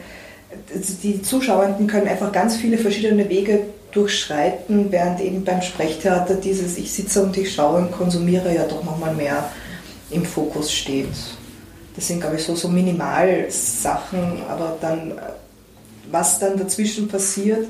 die 1.03 1.21
Zuschauenden 1.21 1.87
können 1.87 2.07
einfach 2.07 2.31
ganz 2.31 2.55
viele 2.55 2.77
verschiedene 2.77 3.29
Wege 3.29 3.61
durchschreiten, 3.91 4.91
während 4.91 5.21
eben 5.21 5.43
beim 5.43 5.61
Sprechtheater 5.61 6.35
dieses 6.35 6.77
Ich 6.77 6.91
sitze 6.91 7.21
und 7.21 7.37
ich 7.37 7.53
schaue 7.53 7.77
und 7.77 7.91
konsumiere 7.91 8.53
ja 8.53 8.63
doch 8.63 8.83
nochmal 8.83 9.13
mehr 9.13 9.51
im 10.09 10.25
Fokus 10.25 10.71
steht. 10.71 11.07
Das 11.95 12.07
sind, 12.07 12.21
glaube 12.21 12.37
ich, 12.37 12.43
so, 12.43 12.55
so 12.55 12.67
Minimalsachen, 12.67 14.43
aber 14.49 14.77
dann, 14.81 15.13
was 16.11 16.39
dann 16.39 16.57
dazwischen 16.57 17.07
passiert, 17.07 17.67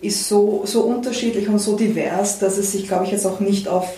ist 0.00 0.28
so, 0.28 0.62
so 0.66 0.82
unterschiedlich 0.82 1.48
und 1.48 1.58
so 1.58 1.76
divers, 1.76 2.38
dass 2.38 2.58
es 2.58 2.72
sich, 2.72 2.86
glaube 2.86 3.04
ich, 3.04 3.12
jetzt 3.12 3.26
auch 3.26 3.40
nicht 3.40 3.68
auf 3.68 3.88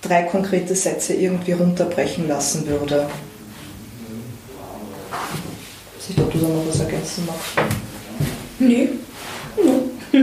drei 0.00 0.22
konkrete 0.22 0.74
Sätze 0.74 1.14
irgendwie 1.14 1.52
runterbrechen 1.52 2.26
lassen 2.28 2.66
würde. 2.66 3.08
Ich 5.98 6.08
weiß 6.08 6.08
nicht, 6.08 6.20
ob 6.20 6.32
du 6.32 6.38
da 6.38 6.48
noch 6.48 6.66
was 6.68 6.80
ergänzen 6.80 7.26
magst. 7.26 7.52
Nee. 8.58 8.88
Die 10.12 10.18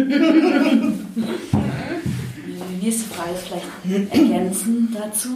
nächste 2.86 3.06
Frage 3.10 3.36
vielleicht 3.36 4.14
ergänzen 4.14 4.96
dazu. 4.98 5.30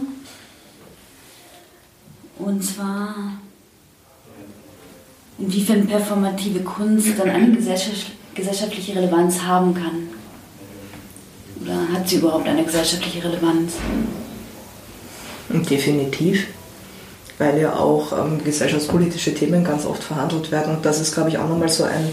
Und 2.38 2.64
zwar, 2.64 3.38
inwiefern 5.38 5.86
performative 5.86 6.60
Kunst 6.60 7.18
dann 7.18 7.30
eine 7.30 7.56
gesellschaftliche 8.34 8.96
Relevanz 8.96 9.42
haben 9.42 9.74
kann. 9.74 10.08
Oder 11.62 11.76
hat 11.92 12.08
sie 12.08 12.16
überhaupt 12.16 12.46
eine 12.46 12.64
gesellschaftliche 12.64 13.24
Relevanz? 13.24 13.72
Definitiv, 15.48 16.46
weil 17.38 17.60
ja 17.60 17.74
auch 17.74 18.12
ähm, 18.12 18.42
gesellschaftspolitische 18.42 19.34
Themen 19.34 19.64
ganz 19.64 19.86
oft 19.86 20.02
verhandelt 20.02 20.50
werden. 20.50 20.76
Und 20.76 20.84
das 20.84 21.00
ist, 21.00 21.14
glaube 21.14 21.30
ich, 21.30 21.38
auch 21.38 21.48
nochmal 21.48 21.68
so 21.68 21.84
ein, 21.84 22.08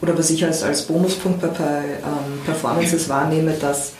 oder 0.00 0.16
was 0.16 0.30
ich 0.30 0.44
als, 0.44 0.62
als 0.62 0.82
Bonuspunkt 0.82 1.40
bei, 1.40 1.48
bei 1.48 1.84
ähm, 1.84 2.40
Performances 2.44 3.08
wahrnehme, 3.08 3.52
dass 3.52 3.92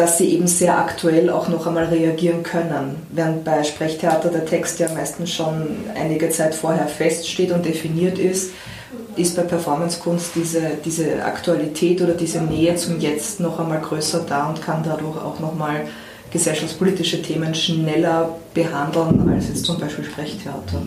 dass 0.00 0.16
sie 0.16 0.30
eben 0.30 0.46
sehr 0.46 0.78
aktuell 0.78 1.28
auch 1.28 1.48
noch 1.48 1.66
einmal 1.66 1.84
reagieren 1.84 2.42
können. 2.42 2.96
Während 3.10 3.44
bei 3.44 3.62
Sprechtheater 3.62 4.30
der 4.30 4.46
Text 4.46 4.78
ja 4.78 4.88
meistens 4.94 5.30
schon 5.30 5.76
einige 5.94 6.30
Zeit 6.30 6.54
vorher 6.54 6.88
feststeht 6.88 7.52
und 7.52 7.66
definiert 7.66 8.18
ist, 8.18 8.52
ist 9.16 9.36
bei 9.36 9.42
Performancekunst 9.42 10.30
diese, 10.36 10.62
diese 10.82 11.22
Aktualität 11.22 12.00
oder 12.00 12.14
diese 12.14 12.40
Nähe 12.40 12.76
zum 12.76 12.98
Jetzt 12.98 13.40
noch 13.40 13.60
einmal 13.60 13.82
größer 13.82 14.24
da 14.26 14.48
und 14.48 14.62
kann 14.62 14.82
dadurch 14.82 15.18
auch 15.18 15.38
noch 15.38 15.54
mal 15.54 15.86
gesellschaftspolitische 16.30 17.20
Themen 17.20 17.54
schneller 17.54 18.36
behandeln 18.54 19.30
als 19.30 19.48
jetzt 19.48 19.66
zum 19.66 19.78
Beispiel 19.78 20.06
Sprechtheater. 20.06 20.80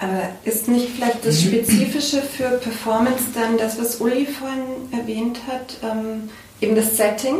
Aber 0.00 0.30
ist 0.44 0.66
nicht 0.66 0.88
vielleicht 0.96 1.24
das 1.24 1.42
Spezifische 1.42 2.22
für 2.22 2.58
Performance 2.58 3.24
dann 3.34 3.56
das, 3.56 3.78
was 3.78 4.00
Uli 4.00 4.26
vorhin 4.26 4.92
erwähnt 4.92 5.38
hat, 5.46 5.76
ähm, 5.84 6.30
eben 6.60 6.74
das 6.74 6.96
Setting, 6.96 7.36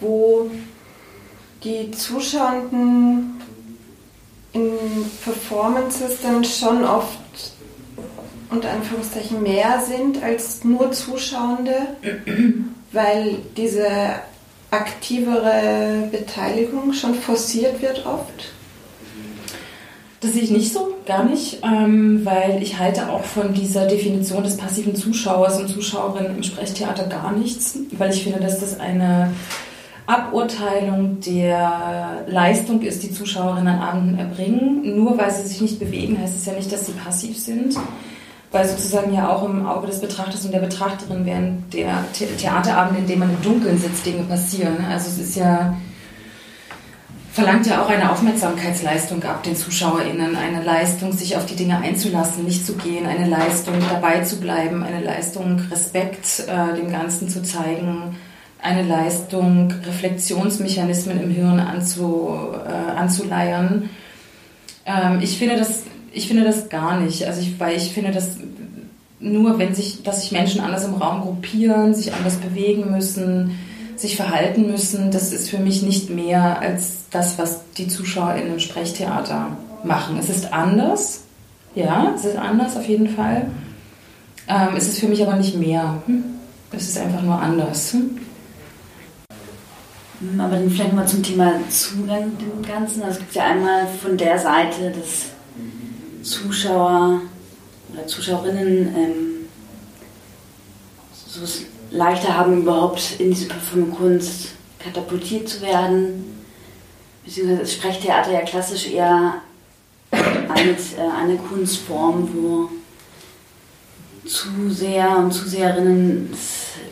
wo 0.00 0.50
die 1.64 1.90
Zuschauenden 1.92 3.40
in 4.52 4.72
Performances 5.24 6.20
dann 6.22 6.44
schon 6.44 6.84
oft 6.84 7.18
unter 8.50 8.70
Anführungszeichen 8.70 9.42
mehr 9.42 9.82
sind 9.86 10.22
als 10.22 10.62
nur 10.64 10.92
Zuschauende, 10.92 11.96
weil 12.92 13.38
diese 13.56 13.88
aktivere 14.70 16.08
Beteiligung 16.10 16.92
schon 16.92 17.14
forciert 17.14 17.80
wird 17.80 18.04
oft? 18.06 18.52
Das 20.22 20.34
sehe 20.34 20.42
ich 20.42 20.50
nicht 20.52 20.72
so, 20.72 20.94
gar 21.04 21.24
nicht, 21.24 21.58
ähm, 21.64 22.20
weil 22.24 22.62
ich 22.62 22.78
halte 22.78 23.10
auch 23.10 23.24
von 23.24 23.52
dieser 23.54 23.86
Definition 23.86 24.44
des 24.44 24.56
passiven 24.56 24.94
Zuschauers 24.94 25.58
und 25.58 25.66
Zuschauerin 25.66 26.36
im 26.36 26.42
Sprechtheater 26.44 27.08
gar 27.08 27.32
nichts, 27.32 27.76
weil 27.98 28.12
ich 28.12 28.22
finde, 28.22 28.38
dass 28.38 28.60
das 28.60 28.78
eine 28.78 29.32
Aburteilung 30.06 31.18
der 31.20 32.24
Leistung 32.28 32.82
ist, 32.82 33.02
die 33.02 33.10
Zuschauerinnen 33.10 33.66
an 33.66 33.80
Abenden 33.80 34.18
erbringen. 34.18 34.96
Nur 34.96 35.18
weil 35.18 35.32
sie 35.32 35.48
sich 35.48 35.60
nicht 35.60 35.80
bewegen, 35.80 36.16
heißt 36.20 36.36
es 36.36 36.46
ja 36.46 36.52
nicht, 36.52 36.70
dass 36.72 36.86
sie 36.86 36.92
passiv 36.92 37.36
sind, 37.36 37.76
weil 38.52 38.68
sozusagen 38.68 39.12
ja 39.12 39.28
auch 39.28 39.44
im 39.44 39.66
Auge 39.66 39.88
des 39.88 40.00
Betrachters 40.00 40.44
und 40.44 40.54
der 40.54 40.60
Betrachterin 40.60 41.26
während 41.26 41.74
der 41.74 42.04
The 42.12 42.26
Theaterabende, 42.26 43.00
in 43.00 43.08
dem 43.08 43.18
man 43.18 43.30
im 43.30 43.42
Dunkeln 43.42 43.76
sitzt, 43.76 44.06
Dinge 44.06 44.22
passieren. 44.22 44.76
Also 44.88 45.08
es 45.08 45.18
ist 45.18 45.36
ja 45.36 45.76
verlangt 47.32 47.66
ja 47.66 47.82
auch 47.82 47.88
eine 47.88 48.12
Aufmerksamkeitsleistung 48.12 49.22
ab 49.24 49.42
den 49.42 49.56
ZuschauerInnen, 49.56 50.36
eine 50.36 50.62
Leistung, 50.62 51.12
sich 51.12 51.36
auf 51.36 51.46
die 51.46 51.56
Dinge 51.56 51.78
einzulassen, 51.78 52.44
nicht 52.44 52.66
zu 52.66 52.74
gehen, 52.74 53.06
eine 53.06 53.26
Leistung, 53.26 53.74
dabei 53.88 54.20
zu 54.20 54.38
bleiben, 54.38 54.82
eine 54.82 55.02
Leistung, 55.02 55.58
Respekt 55.70 56.46
äh, 56.46 56.76
dem 56.76 56.92
Ganzen 56.92 57.30
zu 57.30 57.42
zeigen, 57.42 58.16
eine 58.60 58.82
Leistung, 58.82 59.72
Reflexionsmechanismen 59.86 61.22
im 61.22 61.30
Hirn 61.30 61.58
anzu, 61.58 62.36
äh, 62.66 62.98
anzuleiern. 62.98 63.88
Ähm, 64.84 65.20
ich, 65.22 65.38
finde 65.38 65.56
das, 65.56 65.84
ich 66.12 66.28
finde 66.28 66.44
das 66.44 66.68
gar 66.68 67.00
nicht, 67.00 67.26
also 67.26 67.40
ich, 67.40 67.58
weil 67.58 67.76
ich 67.76 67.92
finde, 67.92 68.10
dass 68.10 68.36
nur 69.20 69.58
wenn 69.58 69.74
sich, 69.74 70.02
dass 70.02 70.20
sich 70.20 70.32
Menschen 70.32 70.60
anders 70.60 70.84
im 70.84 70.94
Raum 70.94 71.22
gruppieren, 71.22 71.94
sich 71.94 72.12
anders 72.12 72.36
bewegen 72.36 72.90
müssen, 72.90 73.58
sich 73.96 74.16
verhalten 74.16 74.70
müssen, 74.70 75.10
das 75.10 75.32
ist 75.32 75.50
für 75.50 75.58
mich 75.58 75.82
nicht 75.82 76.10
mehr 76.10 76.60
als 76.60 77.04
das, 77.10 77.38
was 77.38 77.60
die 77.76 77.88
Zuschauer 77.88 78.34
in 78.34 78.46
einem 78.46 78.60
Sprechtheater 78.60 79.56
machen. 79.84 80.18
Es 80.18 80.28
ist 80.28 80.52
anders, 80.52 81.22
ja, 81.74 82.12
es 82.14 82.24
ist 82.24 82.36
anders 82.36 82.76
auf 82.76 82.86
jeden 82.86 83.08
Fall. 83.08 83.50
Ähm, 84.48 84.68
es 84.76 84.88
ist 84.88 84.98
für 84.98 85.08
mich 85.08 85.22
aber 85.22 85.36
nicht 85.36 85.56
mehr. 85.56 86.02
Hm? 86.06 86.24
Es 86.72 86.88
ist 86.88 86.98
einfach 86.98 87.22
nur 87.22 87.40
anders. 87.40 87.92
Hm? 87.92 88.18
Aber 90.38 90.56
dann 90.56 90.70
vielleicht 90.70 90.92
mal 90.92 91.06
zum 91.06 91.22
Thema 91.22 91.54
Zugang 91.68 92.32
dem 92.38 92.62
Ganzen. 92.62 93.02
Also 93.02 93.14
es 93.14 93.18
gibt 93.18 93.34
ja 93.34 93.44
einmal 93.46 93.86
von 93.86 94.16
der 94.16 94.38
Seite, 94.38 94.92
dass 94.92 95.32
Zuschauer 96.22 97.22
oder 97.92 98.06
Zuschauerinnen 98.06 98.94
ähm, 98.96 99.32
so 101.26 101.44
leichter 101.92 102.36
haben, 102.36 102.62
überhaupt 102.62 103.16
in 103.18 103.30
diese 103.30 103.46
Performance 103.46 104.48
katapultiert 104.78 105.48
zu 105.48 105.62
werden. 105.62 106.44
Beziehungsweise 107.24 107.62
ist 107.62 107.74
Sprechtheater 107.74 108.32
ja 108.32 108.40
klassisch 108.40 108.90
eher 108.90 109.34
eine, 110.10 110.70
äh, 110.70 111.20
eine 111.20 111.36
Kunstform, 111.36 112.28
wo 112.34 112.68
Zuseher 114.26 115.18
und 115.18 115.32
Zuseherinnen 115.32 116.30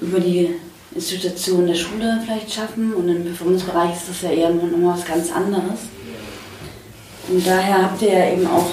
über 0.00 0.20
die 0.20 0.56
Institution 0.94 1.66
der 1.66 1.74
Schule 1.74 2.20
vielleicht 2.24 2.52
schaffen 2.52 2.92
und 2.94 3.08
im 3.08 3.24
Performance-Bereich 3.24 3.92
ist 3.92 4.08
das 4.08 4.22
ja 4.22 4.30
eher 4.30 4.50
nochmal 4.50 4.96
was 4.98 5.04
ganz 5.04 5.30
anderes. 5.30 5.80
Und 7.28 7.46
daher 7.46 7.82
habt 7.84 8.02
ihr 8.02 8.12
ja 8.12 8.32
eben 8.32 8.46
auch 8.46 8.72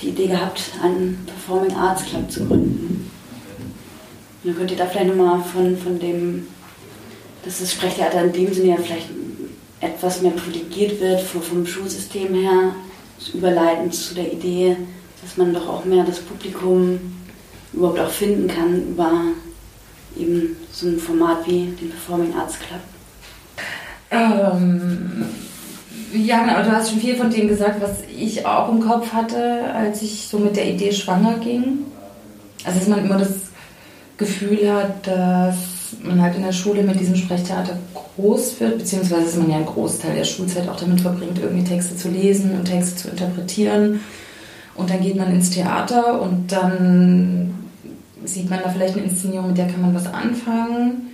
die 0.00 0.10
Idee 0.10 0.28
gehabt, 0.28 0.62
einen 0.82 1.26
Performing 1.26 1.74
Arts 1.74 2.04
Club 2.04 2.30
zu 2.30 2.46
gründen. 2.46 3.10
Dann 4.46 4.56
könnt 4.56 4.70
ihr 4.70 4.76
da 4.76 4.86
vielleicht 4.86 5.08
nochmal 5.08 5.40
von, 5.42 5.76
von 5.76 5.98
dem, 5.98 6.46
dass 7.44 7.58
das 7.58 7.72
Sprechtheater 7.72 8.22
in 8.22 8.32
dem 8.32 8.54
Sinne 8.54 8.68
ja 8.68 8.76
vielleicht 8.76 9.08
etwas 9.80 10.22
mehr 10.22 10.30
privilegiert 10.30 11.00
wird 11.00 11.20
vom 11.20 11.66
Schulsystem 11.66 12.32
her, 12.32 12.76
überleitend 13.34 13.92
zu 13.92 14.14
der 14.14 14.32
Idee, 14.32 14.76
dass 15.20 15.36
man 15.36 15.52
doch 15.52 15.68
auch 15.68 15.84
mehr 15.84 16.04
das 16.04 16.20
Publikum 16.20 17.00
überhaupt 17.72 17.98
auch 17.98 18.10
finden 18.10 18.46
kann 18.46 18.88
über 18.90 19.10
eben 20.16 20.56
so 20.70 20.86
ein 20.86 20.98
Format 20.98 21.44
wie 21.46 21.74
den 21.80 21.90
Performing 21.90 22.32
Arts 22.34 22.56
Club? 22.60 22.80
Ähm, 24.12 25.26
ja, 26.14 26.44
genau, 26.44 26.62
du 26.62 26.70
hast 26.70 26.90
schon 26.90 27.00
viel 27.00 27.16
von 27.16 27.30
dem 27.30 27.48
gesagt, 27.48 27.82
was 27.82 27.98
ich 28.16 28.46
auch 28.46 28.70
im 28.70 28.80
Kopf 28.80 29.12
hatte, 29.12 29.64
als 29.74 30.02
ich 30.02 30.28
so 30.28 30.38
mit 30.38 30.56
der 30.56 30.70
Idee 30.70 30.92
schwanger 30.92 31.38
ging. 31.38 31.78
Also, 32.64 32.78
dass 32.78 32.88
man 32.88 33.04
immer 33.04 33.18
das 33.18 33.45
Gefühl 34.18 34.72
hat, 34.72 35.06
dass 35.06 35.56
man 36.02 36.20
halt 36.20 36.36
in 36.36 36.42
der 36.42 36.52
Schule 36.52 36.82
mit 36.82 36.98
diesem 36.98 37.16
Sprechtheater 37.16 37.78
groß 38.16 38.60
wird, 38.60 38.78
beziehungsweise 38.78 39.24
dass 39.24 39.36
man 39.36 39.50
ja 39.50 39.56
einen 39.56 39.66
Großteil 39.66 40.16
der 40.16 40.24
Schulzeit 40.24 40.68
auch 40.68 40.76
damit 40.76 41.00
verbringt, 41.00 41.38
irgendwie 41.38 41.64
Texte 41.64 41.96
zu 41.96 42.08
lesen 42.08 42.52
und 42.52 42.64
Texte 42.64 42.96
zu 42.96 43.08
interpretieren. 43.08 44.00
Und 44.74 44.90
dann 44.90 45.00
geht 45.00 45.16
man 45.16 45.32
ins 45.32 45.50
Theater 45.50 46.20
und 46.20 46.52
dann 46.52 47.54
sieht 48.24 48.50
man 48.50 48.60
da 48.62 48.70
vielleicht 48.70 48.94
eine 48.94 49.04
Inszenierung, 49.04 49.48
mit 49.48 49.58
der 49.58 49.68
kann 49.68 49.82
man 49.82 49.94
was 49.94 50.06
anfangen. 50.06 51.08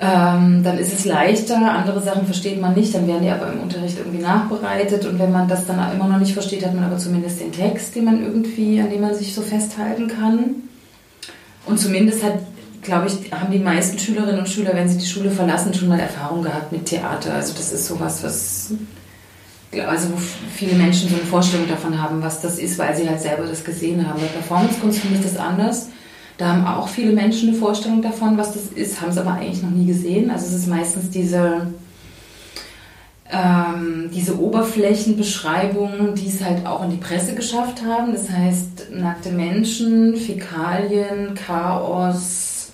Ähm, 0.00 0.62
dann 0.64 0.78
ist 0.78 0.92
es 0.92 1.04
leichter, 1.04 1.70
andere 1.70 2.00
Sachen 2.00 2.24
versteht 2.24 2.60
man 2.60 2.74
nicht, 2.74 2.94
dann 2.94 3.06
werden 3.06 3.22
die 3.22 3.30
aber 3.30 3.52
im 3.52 3.60
Unterricht 3.60 3.98
irgendwie 3.98 4.22
nachbereitet 4.22 5.06
und 5.06 5.18
wenn 5.18 5.30
man 5.30 5.46
das 5.46 5.66
dann 5.66 5.92
immer 5.92 6.08
noch 6.08 6.18
nicht 6.18 6.32
versteht, 6.32 6.64
hat 6.64 6.74
man 6.74 6.84
aber 6.84 6.98
zumindest 6.98 7.40
den 7.40 7.52
Text, 7.52 7.94
den 7.94 8.06
man 8.06 8.20
irgendwie, 8.20 8.80
an 8.80 8.90
dem 8.90 9.02
man 9.02 9.14
sich 9.14 9.32
so 9.32 9.42
festhalten 9.42 10.08
kann. 10.08 10.56
Und 11.66 11.78
zumindest 11.78 12.22
hat, 12.22 12.38
glaube 12.82 13.06
ich, 13.06 13.32
haben 13.32 13.52
die 13.52 13.58
meisten 13.58 13.98
Schülerinnen 13.98 14.40
und 14.40 14.48
Schüler, 14.48 14.74
wenn 14.74 14.88
sie 14.88 14.98
die 14.98 15.06
Schule 15.06 15.30
verlassen, 15.30 15.72
schon 15.72 15.88
mal 15.88 16.00
Erfahrung 16.00 16.42
gehabt 16.42 16.72
mit 16.72 16.86
Theater. 16.86 17.34
Also 17.34 17.54
das 17.54 17.72
ist 17.72 17.86
sowas, 17.86 18.22
was 18.22 18.72
also 19.80 20.12
wo 20.12 20.16
viele 20.54 20.74
Menschen 20.74 21.08
so 21.08 21.14
eine 21.14 21.24
Vorstellung 21.24 21.66
davon 21.66 22.00
haben, 22.00 22.22
was 22.22 22.42
das 22.42 22.58
ist, 22.58 22.78
weil 22.78 22.94
sie 22.94 23.08
halt 23.08 23.20
selber 23.20 23.44
das 23.44 23.64
gesehen 23.64 24.06
haben. 24.06 24.20
Bei 24.20 24.26
Performancekunst 24.26 24.98
finde 24.98 25.18
ich 25.18 25.24
das 25.24 25.38
anders. 25.38 25.88
Da 26.36 26.48
haben 26.48 26.66
auch 26.66 26.88
viele 26.88 27.12
Menschen 27.12 27.50
eine 27.50 27.58
Vorstellung 27.58 28.02
davon, 28.02 28.36
was 28.36 28.52
das 28.52 28.66
ist, 28.66 29.00
haben 29.00 29.10
es 29.10 29.18
aber 29.18 29.32
eigentlich 29.32 29.62
noch 29.62 29.70
nie 29.70 29.86
gesehen. 29.86 30.30
Also 30.30 30.46
es 30.46 30.54
ist 30.54 30.68
meistens 30.68 31.10
diese, 31.10 31.68
ähm, 33.32 34.10
diese 34.14 34.38
Oberflächenbeschreibungen, 34.38 36.14
die 36.14 36.28
es 36.28 36.44
halt 36.44 36.66
auch 36.66 36.84
in 36.84 36.90
die 36.90 36.98
Presse 36.98 37.34
geschafft 37.34 37.82
haben. 37.82 38.12
Das 38.12 38.28
heißt, 38.28 38.90
nackte 38.92 39.30
Menschen, 39.30 40.16
Fäkalien, 40.16 41.34
Chaos, 41.34 42.72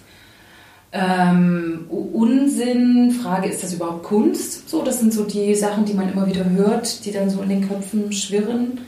ähm, 0.93 1.87
Unsinn, 1.89 3.13
Frage, 3.23 3.49
ist 3.49 3.63
das 3.63 3.75
überhaupt 3.75 4.03
Kunst? 4.03 4.69
So, 4.69 4.83
das 4.83 4.99
sind 4.99 5.13
so 5.13 5.25
die 5.25 5.55
Sachen, 5.55 5.85
die 5.85 5.95
man 5.95 6.13
immer 6.13 6.27
wieder 6.27 6.49
hört, 6.51 7.05
die 7.05 7.13
dann 7.13 7.31
so 7.31 7.41
in 7.43 7.51
den 7.51 7.69
Köpfen 7.69 8.13
schwirren. 8.13 8.81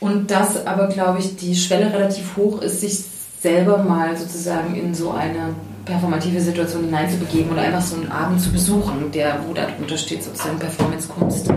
Und 0.00 0.30
dass 0.30 0.66
aber, 0.66 0.88
glaube 0.88 1.20
ich, 1.20 1.36
die 1.36 1.56
Schwelle 1.56 1.92
relativ 1.92 2.36
hoch 2.36 2.60
ist, 2.60 2.82
sich 2.82 3.04
selber 3.40 3.78
mal 3.78 4.16
sozusagen 4.16 4.74
in 4.74 4.94
so 4.94 5.12
eine 5.12 5.54
performative 5.88 6.40
Situation 6.40 6.84
hineinzubegeben 6.84 7.50
oder 7.50 7.62
einfach 7.62 7.82
so 7.82 7.96
einen 7.96 8.12
Abend 8.12 8.40
zu 8.40 8.52
besuchen, 8.52 9.10
der, 9.12 9.40
wo 9.46 9.54
da 9.54 9.66
drunter 9.66 9.96
steht, 9.96 10.22
sozusagen 10.22 10.58
Performance-Kunst. 10.58 11.48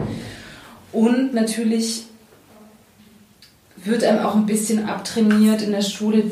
Und 0.92 1.34
natürlich 1.34 2.06
wird 3.84 4.04
einem 4.04 4.26
auch 4.26 4.36
ein 4.36 4.46
bisschen 4.46 4.88
abtrainiert 4.88 5.62
in 5.62 5.72
der 5.72 5.82
Schule, 5.82 6.24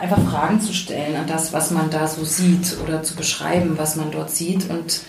einfach 0.00 0.20
Fragen 0.22 0.60
zu 0.60 0.72
stellen 0.72 1.16
an 1.16 1.26
das, 1.26 1.52
was 1.52 1.70
man 1.70 1.90
da 1.90 2.06
so 2.06 2.24
sieht 2.24 2.76
oder 2.84 3.02
zu 3.02 3.16
beschreiben, 3.16 3.74
was 3.76 3.96
man 3.96 4.10
dort 4.10 4.30
sieht 4.30 4.70
und 4.70 5.00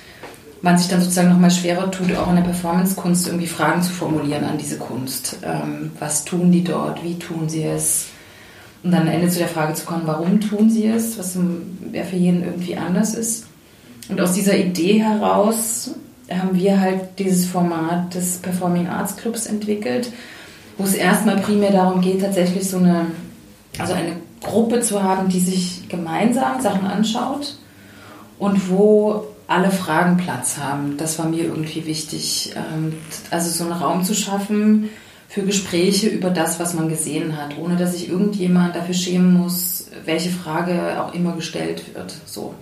man 0.62 0.78
sich 0.78 0.88
dann 0.88 1.02
sozusagen 1.02 1.30
nochmal 1.30 1.52
schwerer 1.52 1.92
tut, 1.92 2.16
auch 2.16 2.30
in 2.30 2.38
der 2.38 2.44
Performance-Kunst 2.44 3.28
irgendwie 3.28 3.48
Fragen 3.48 3.82
zu 3.82 3.92
formulieren 3.92 4.46
an 4.46 4.58
diese 4.58 4.78
Kunst. 4.78 5.38
Ähm, 5.44 5.92
was 6.00 6.26
tun 6.26 6.52
die 6.52 6.64
dort? 6.64 7.04
Wie 7.04 7.20
tun 7.20 7.50
sie 7.50 7.64
es? 7.64 8.08
Und 8.84 8.92
dann 8.92 9.04
am 9.04 9.14
Ende 9.14 9.30
zu 9.30 9.40
der 9.40 9.48
Frage 9.48 9.74
zu 9.74 9.86
kommen, 9.86 10.04
warum 10.06 10.42
tun 10.42 10.70
sie 10.70 10.88
es? 10.88 11.18
Was 11.18 11.34
für 11.34 12.16
jeden 12.16 12.44
irgendwie 12.44 12.76
anders 12.76 13.16
ist. 13.16 13.46
Und 14.10 14.20
aus 14.20 14.34
dieser 14.34 14.58
Idee 14.58 15.02
heraus 15.02 15.92
haben 16.30 16.56
wir 16.56 16.80
halt 16.80 17.20
dieses 17.20 17.46
Format 17.46 18.14
des 18.14 18.38
Performing 18.38 18.88
Arts 18.88 19.16
Clubs 19.16 19.46
entwickelt, 19.46 20.12
wo 20.78 20.84
es 20.84 20.96
erstmal 20.96 21.38
primär 21.38 21.72
darum 21.72 22.02
geht, 22.02 22.22
tatsächlich 22.22 22.70
so 22.70 22.78
eine, 22.78 23.08
also 23.78 23.94
eine 23.94 24.18
Gruppe 24.42 24.82
zu 24.82 25.02
haben, 25.02 25.30
die 25.30 25.40
sich 25.40 25.88
gemeinsam 25.88 26.62
Sachen 26.62 26.86
anschaut 26.86 27.56
und 28.40 28.70
wo 28.70 29.26
alle 29.48 29.72
Fragen 29.72 30.18
Platz 30.18 30.58
haben. 30.58 30.98
Das 30.98 31.20
war 31.20 31.28
mir 31.28 31.44
irgendwie 31.44 31.86
wichtig. 31.86 32.54
Ähm, 32.56 32.94
also 33.30 33.50
so 33.50 33.64
einen 33.64 33.82
Raum 33.82 34.04
zu 34.04 34.14
schaffen 34.14 34.90
für 35.34 35.42
Gespräche 35.42 36.10
über 36.10 36.30
das, 36.30 36.60
was 36.60 36.76
man 36.76 36.90
gesehen 36.90 37.36
hat, 37.36 37.58
ohne 37.58 37.76
dass 37.76 37.94
sich 37.94 38.08
irgendjemand 38.08 38.76
dafür 38.76 38.94
schämen 38.94 39.34
muss, 39.34 39.88
welche 40.06 40.30
Frage 40.30 41.02
auch 41.02 41.16
immer 41.16 41.36
gestellt 41.36 41.96
wird. 41.96 42.14
So. 42.28 42.54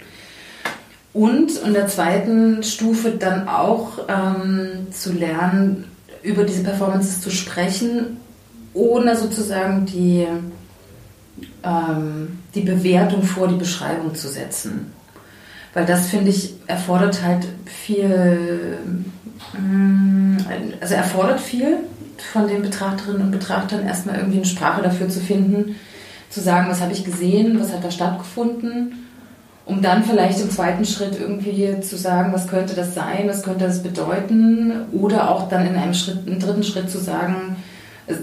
Und 1.12 1.52
in 1.66 1.74
der 1.74 1.88
zweiten 1.88 2.64
Stufe 2.64 3.12
dann 3.12 3.50
auch 3.50 4.00
ähm, 4.08 4.88
zu 4.90 5.12
lernen, 5.12 5.84
über 6.24 6.46
diese 6.46 6.64
Performances 6.64 7.20
zu 7.20 7.30
sprechen, 7.30 8.18
ohne 8.74 9.18
sozusagen 9.18 9.86
die, 9.86 10.26
ähm, 11.64 12.40
die 12.56 12.62
Bewertung 12.62 13.24
vor 13.24 13.50
die 13.50 13.56
Beschreibung 13.56 14.16
zu 14.16 14.30
setzen. 14.30 14.94
Weil 15.74 15.86
das, 15.86 16.08
finde 16.08 16.30
ich, 16.30 16.54
erfordert 16.68 17.22
halt 17.22 17.46
viel, 17.66 18.78
mm, 19.60 20.38
also 20.80 20.94
erfordert 20.94 21.42
viel 21.42 21.80
von 22.22 22.48
den 22.48 22.62
Betrachterinnen 22.62 23.22
und 23.22 23.32
Betrachtern, 23.32 23.86
erstmal 23.86 24.18
irgendwie 24.18 24.38
eine 24.38 24.46
Sprache 24.46 24.82
dafür 24.82 25.10
zu 25.10 25.20
finden, 25.20 25.76
zu 26.30 26.40
sagen, 26.40 26.70
was 26.70 26.82
habe 26.82 26.94
ich 26.94 27.04
gesehen, 27.04 27.60
was 27.60 27.74
hat 27.74 27.84
da 27.84 27.92
stattgefunden 27.92 29.02
um 29.66 29.82
dann 29.82 30.04
vielleicht 30.04 30.42
im 30.42 30.50
zweiten 30.50 30.86
Schritt 30.86 31.20
irgendwie 31.20 31.80
zu 31.82 31.98
sagen, 31.98 32.34
was 32.34 32.48
könnte 32.48 32.74
das 32.74 32.96
sein, 32.96 33.28
was 33.28 33.44
könnte 33.44 33.66
das 33.66 33.84
bedeuten, 33.84 34.86
oder 34.92 35.30
auch 35.30 35.50
dann 35.50 35.66
in 35.66 35.76
einem 35.76 35.94
Schritt, 35.94 36.28
im 36.28 36.40
dritten 36.40 36.64
Schritt 36.64 36.90
zu 36.90 36.98
sagen, 36.98 37.56
äh, 38.08 38.16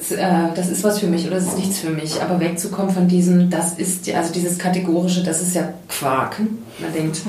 das 0.54 0.68
ist 0.68 0.82
was 0.84 0.98
für 0.98 1.06
mich 1.06 1.26
oder 1.26 1.37
das 1.37 1.46
ist 1.46 1.58
nichts 1.58 1.78
für 1.78 1.90
mich, 1.90 2.20
aber 2.20 2.40
wegzukommen 2.40 2.92
von 2.92 3.08
diesem, 3.08 3.50
das 3.50 3.78
ist, 3.78 4.12
also 4.12 4.32
dieses 4.32 4.58
kategorische, 4.58 5.22
das 5.22 5.40
ist 5.40 5.54
ja 5.54 5.72
Quark. 5.88 6.40
Man 6.80 6.92
denkt, 6.92 7.22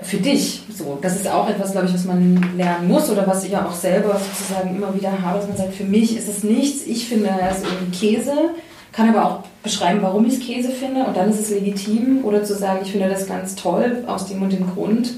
für 0.00 0.18
dich, 0.18 0.62
so, 0.76 0.98
das 1.02 1.16
ist 1.16 1.28
auch 1.28 1.48
etwas, 1.48 1.72
glaube 1.72 1.88
ich, 1.88 1.94
was 1.94 2.04
man 2.04 2.56
lernen 2.56 2.86
muss 2.86 3.10
oder 3.10 3.26
was 3.26 3.44
ich 3.44 3.50
ja 3.50 3.66
auch 3.66 3.74
selber 3.74 4.18
sozusagen 4.18 4.76
immer 4.76 4.94
wieder 4.94 5.10
habe, 5.22 5.38
dass 5.38 5.48
man 5.48 5.56
sagt, 5.56 5.74
für 5.74 5.84
mich 5.84 6.16
ist 6.16 6.28
es 6.28 6.44
nichts, 6.44 6.86
ich 6.86 7.08
finde, 7.08 7.30
das 7.40 7.58
ist 7.58 7.66
irgendwie 7.66 7.98
Käse, 7.98 8.32
kann 8.92 9.08
aber 9.08 9.24
auch 9.24 9.40
beschreiben, 9.62 10.00
warum 10.02 10.26
ich 10.26 10.40
Käse 10.40 10.70
finde 10.70 11.04
und 11.04 11.16
dann 11.16 11.30
ist 11.30 11.40
es 11.40 11.50
legitim. 11.50 12.24
Oder 12.24 12.42
zu 12.42 12.54
sagen, 12.54 12.80
ich 12.82 12.92
finde 12.92 13.08
das 13.08 13.26
ganz 13.26 13.54
toll 13.54 14.04
aus 14.06 14.26
dem 14.26 14.42
und 14.42 14.52
dem 14.52 14.70
Grund, 14.72 15.14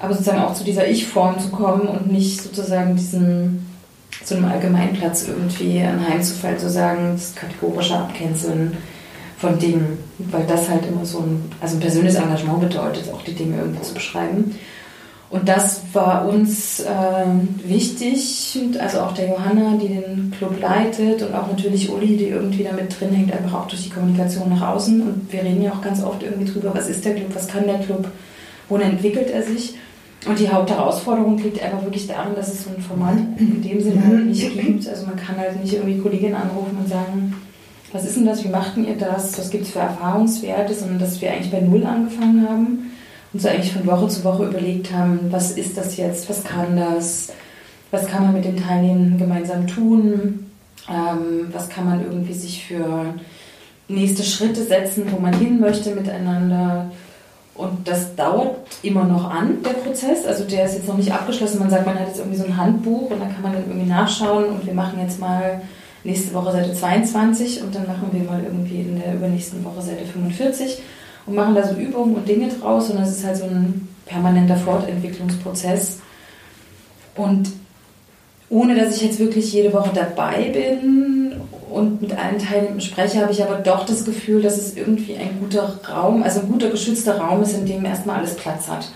aber 0.00 0.12
sozusagen 0.12 0.42
auch 0.42 0.54
zu 0.54 0.64
dieser 0.64 0.86
Ich-Form 0.88 1.38
zu 1.38 1.48
kommen 1.48 1.86
und 1.88 2.10
nicht 2.10 2.42
sozusagen 2.42 2.96
diesen 2.96 3.66
zu 4.24 4.36
einem 4.36 4.46
Allgemeinplatz 4.46 5.26
irgendwie 5.28 5.82
anheimzufallen, 5.82 6.58
zu 6.58 6.70
sagen, 6.70 7.12
das 7.14 7.34
kategorische 7.34 7.96
Abcanceln 7.96 8.76
von 9.44 9.58
Dingen, 9.58 9.98
weil 10.18 10.44
das 10.46 10.68
halt 10.68 10.86
immer 10.86 11.04
so 11.04 11.18
ein, 11.18 11.42
also 11.60 11.76
ein 11.76 11.80
persönliches 11.80 12.18
Engagement 12.18 12.60
bedeutet, 12.60 13.12
auch 13.12 13.22
die 13.22 13.34
Dinge 13.34 13.58
irgendwie 13.58 13.82
zu 13.82 13.94
beschreiben. 13.94 14.54
Und 15.30 15.48
das 15.48 15.82
war 15.92 16.28
uns 16.28 16.80
äh, 16.80 17.68
wichtig, 17.68 18.58
also 18.78 19.00
auch 19.00 19.12
der 19.12 19.30
Johanna, 19.30 19.76
die 19.82 19.88
den 19.88 20.32
Club 20.38 20.60
leitet 20.60 21.22
und 21.22 21.34
auch 21.34 21.48
natürlich 21.48 21.90
Uli, 21.90 22.16
die 22.16 22.28
irgendwie 22.28 22.62
damit 22.62 22.98
drin 22.98 23.12
hängt, 23.12 23.32
einfach 23.32 23.54
auch 23.54 23.66
durch 23.66 23.82
die 23.82 23.90
Kommunikation 23.90 24.48
nach 24.48 24.74
außen. 24.74 25.02
Und 25.02 25.32
wir 25.32 25.42
reden 25.42 25.62
ja 25.62 25.72
auch 25.72 25.82
ganz 25.82 26.02
oft 26.04 26.22
irgendwie 26.22 26.50
drüber, 26.50 26.70
was 26.72 26.88
ist 26.88 27.04
der 27.04 27.14
Club, 27.14 27.34
was 27.34 27.48
kann 27.48 27.66
der 27.66 27.80
Club, 27.80 28.06
wohin 28.68 28.90
entwickelt 28.90 29.30
er 29.30 29.42
sich. 29.42 29.74
Und 30.26 30.38
die 30.38 30.48
Hauptherausforderung 30.48 31.36
liegt 31.38 31.62
einfach 31.62 31.82
wirklich 31.82 32.06
darin, 32.06 32.34
dass 32.34 32.54
es 32.54 32.64
so 32.64 32.70
ein 32.70 32.80
Format 32.80 33.18
in 33.36 33.60
dem 33.60 33.80
Sinne 33.80 34.06
halt 34.06 34.26
nicht 34.26 34.54
gibt. 34.58 34.88
Also 34.88 35.06
man 35.06 35.16
kann 35.16 35.36
halt 35.36 35.60
nicht 35.60 35.74
irgendwie 35.74 35.98
Kolleginnen 35.98 36.36
anrufen 36.36 36.78
und 36.78 36.88
sagen, 36.88 37.34
was 37.94 38.04
ist 38.04 38.16
denn 38.16 38.26
das, 38.26 38.42
wie 38.42 38.48
machten 38.48 38.84
ihr 38.84 38.96
das, 38.96 39.38
was 39.38 39.50
gibt 39.50 39.66
es 39.66 39.70
für 39.70 39.78
Erfahrungswerte, 39.78 40.74
sondern 40.74 40.98
dass 40.98 41.20
wir 41.20 41.30
eigentlich 41.30 41.52
bei 41.52 41.60
Null 41.60 41.86
angefangen 41.86 42.46
haben 42.46 42.90
und 43.32 43.40
so 43.40 43.48
eigentlich 43.48 43.72
von 43.72 43.86
Woche 43.86 44.08
zu 44.08 44.24
Woche 44.24 44.46
überlegt 44.46 44.92
haben, 44.92 45.20
was 45.30 45.52
ist 45.52 45.78
das 45.78 45.96
jetzt, 45.96 46.28
was 46.28 46.42
kann 46.42 46.76
das, 46.76 47.32
was 47.92 48.08
kann 48.08 48.24
man 48.24 48.32
mit 48.32 48.44
den 48.44 48.56
Teilnehmenden 48.56 49.16
gemeinsam 49.16 49.68
tun, 49.68 50.50
ähm, 50.90 51.52
was 51.52 51.68
kann 51.68 51.84
man 51.84 52.02
irgendwie 52.02 52.32
sich 52.32 52.66
für 52.66 53.14
nächste 53.86 54.24
Schritte 54.24 54.64
setzen, 54.64 55.04
wo 55.12 55.20
man 55.20 55.32
hin 55.34 55.60
möchte 55.60 55.94
miteinander. 55.94 56.90
Und 57.54 57.86
das 57.86 58.16
dauert 58.16 58.56
immer 58.82 59.04
noch 59.04 59.30
an, 59.30 59.62
der 59.62 59.70
Prozess. 59.70 60.26
Also 60.26 60.42
der 60.42 60.64
ist 60.64 60.74
jetzt 60.74 60.88
noch 60.88 60.96
nicht 60.96 61.12
abgeschlossen. 61.12 61.60
Man 61.60 61.70
sagt, 61.70 61.86
man 61.86 61.96
hat 61.96 62.08
jetzt 62.08 62.18
irgendwie 62.18 62.38
so 62.38 62.44
ein 62.44 62.56
Handbuch 62.56 63.12
und 63.12 63.20
dann 63.20 63.32
kann 63.32 63.42
man 63.42 63.52
dann 63.52 63.62
irgendwie 63.68 63.88
nachschauen 63.88 64.46
und 64.46 64.66
wir 64.66 64.74
machen 64.74 64.98
jetzt 64.98 65.20
mal 65.20 65.62
nächste 66.04 66.34
Woche 66.34 66.52
Seite 66.52 66.74
22 66.74 67.62
und 67.62 67.74
dann 67.74 67.86
machen 67.86 68.10
wir 68.12 68.22
mal 68.22 68.42
irgendwie 68.44 68.80
in 68.80 69.00
der 69.00 69.14
übernächsten 69.14 69.64
Woche 69.64 69.82
Seite 69.82 70.04
45 70.04 70.78
und 71.26 71.34
machen 71.34 71.54
da 71.54 71.66
so 71.66 71.74
Übungen 71.74 72.14
und 72.14 72.28
Dinge 72.28 72.48
draus 72.48 72.90
und 72.90 73.00
das 73.00 73.10
ist 73.10 73.24
halt 73.24 73.38
so 73.38 73.44
ein 73.44 73.88
permanenter 74.06 74.56
Fortentwicklungsprozess. 74.56 75.98
Und 77.16 77.50
ohne 78.50 78.76
dass 78.76 78.96
ich 78.96 79.02
jetzt 79.02 79.18
wirklich 79.18 79.52
jede 79.52 79.72
Woche 79.72 79.90
dabei 79.94 80.50
bin 80.52 81.40
und 81.70 82.02
mit 82.02 82.12
allen 82.16 82.38
Teilnehmern 82.38 82.80
spreche, 82.80 83.20
habe 83.20 83.32
ich 83.32 83.42
aber 83.42 83.56
doch 83.56 83.86
das 83.86 84.04
Gefühl, 84.04 84.42
dass 84.42 84.58
es 84.58 84.76
irgendwie 84.76 85.16
ein 85.16 85.38
guter 85.40 85.80
Raum, 85.88 86.22
also 86.22 86.40
ein 86.40 86.48
guter 86.48 86.68
geschützter 86.68 87.18
Raum 87.18 87.42
ist, 87.42 87.54
in 87.54 87.66
dem 87.66 87.84
erstmal 87.84 88.18
alles 88.18 88.36
Platz 88.36 88.68
hat. 88.68 88.88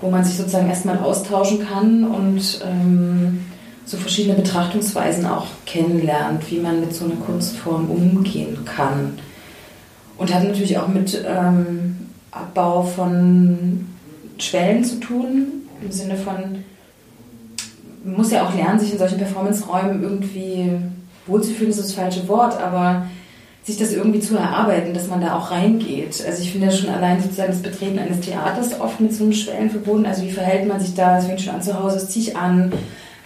Wo 0.00 0.10
man 0.10 0.24
sich 0.24 0.36
sozusagen 0.36 0.68
erstmal 0.68 0.98
austauschen 0.98 1.66
kann 1.66 2.04
und 2.04 2.60
ähm, 2.64 3.44
so 3.84 3.96
verschiedene 3.96 4.34
Betrachtungsweisen 4.34 5.26
auch 5.26 5.46
kennenlernt, 5.66 6.50
wie 6.50 6.58
man 6.58 6.80
mit 6.80 6.94
so 6.94 7.04
einer 7.04 7.16
Kunstform 7.16 7.90
umgehen 7.90 8.64
kann. 8.64 9.18
Und 10.18 10.32
hat 10.32 10.44
natürlich 10.44 10.78
auch 10.78 10.88
mit 10.88 11.24
ähm, 11.26 11.96
Abbau 12.30 12.82
von 12.82 13.86
Schwellen 14.38 14.84
zu 14.84 15.00
tun, 15.00 15.68
im 15.82 15.90
Sinne 15.90 16.16
von, 16.16 16.64
man 18.04 18.16
muss 18.16 18.30
ja 18.30 18.46
auch 18.46 18.54
lernen, 18.54 18.78
sich 18.78 18.92
in 18.92 18.98
solchen 18.98 19.18
Performance-Räumen 19.18 20.02
irgendwie 20.02 20.70
wohlzufühlen, 21.26 21.70
ist 21.70 21.80
das 21.80 21.94
falsche 21.94 22.26
Wort, 22.28 22.60
aber 22.60 23.06
sich 23.64 23.76
das 23.76 23.92
irgendwie 23.92 24.20
zu 24.20 24.36
erarbeiten, 24.36 24.92
dass 24.92 25.06
man 25.06 25.20
da 25.20 25.36
auch 25.36 25.52
reingeht. 25.52 26.22
Also 26.26 26.42
ich 26.42 26.50
finde 26.50 26.66
ja 26.66 26.72
schon 26.72 26.90
allein 26.90 27.22
sozusagen 27.22 27.52
das 27.52 27.62
Betreten 27.62 27.98
eines 27.98 28.20
Theaters 28.20 28.80
oft 28.80 29.00
mit 29.00 29.14
so 29.14 29.22
einem 29.22 29.32
Schwellen 29.32 29.70
verbunden. 29.70 30.06
Also 30.06 30.22
wie 30.22 30.32
verhält 30.32 30.66
man 30.66 30.80
sich 30.80 30.94
da? 30.94 31.18
Es 31.18 31.26
fängt 31.26 31.40
schon 31.40 31.54
an 31.54 31.62
zu 31.62 31.78
Hause, 31.78 31.96
das 31.96 32.10
ziehe 32.10 32.28
ich 32.28 32.36
an 32.36 32.72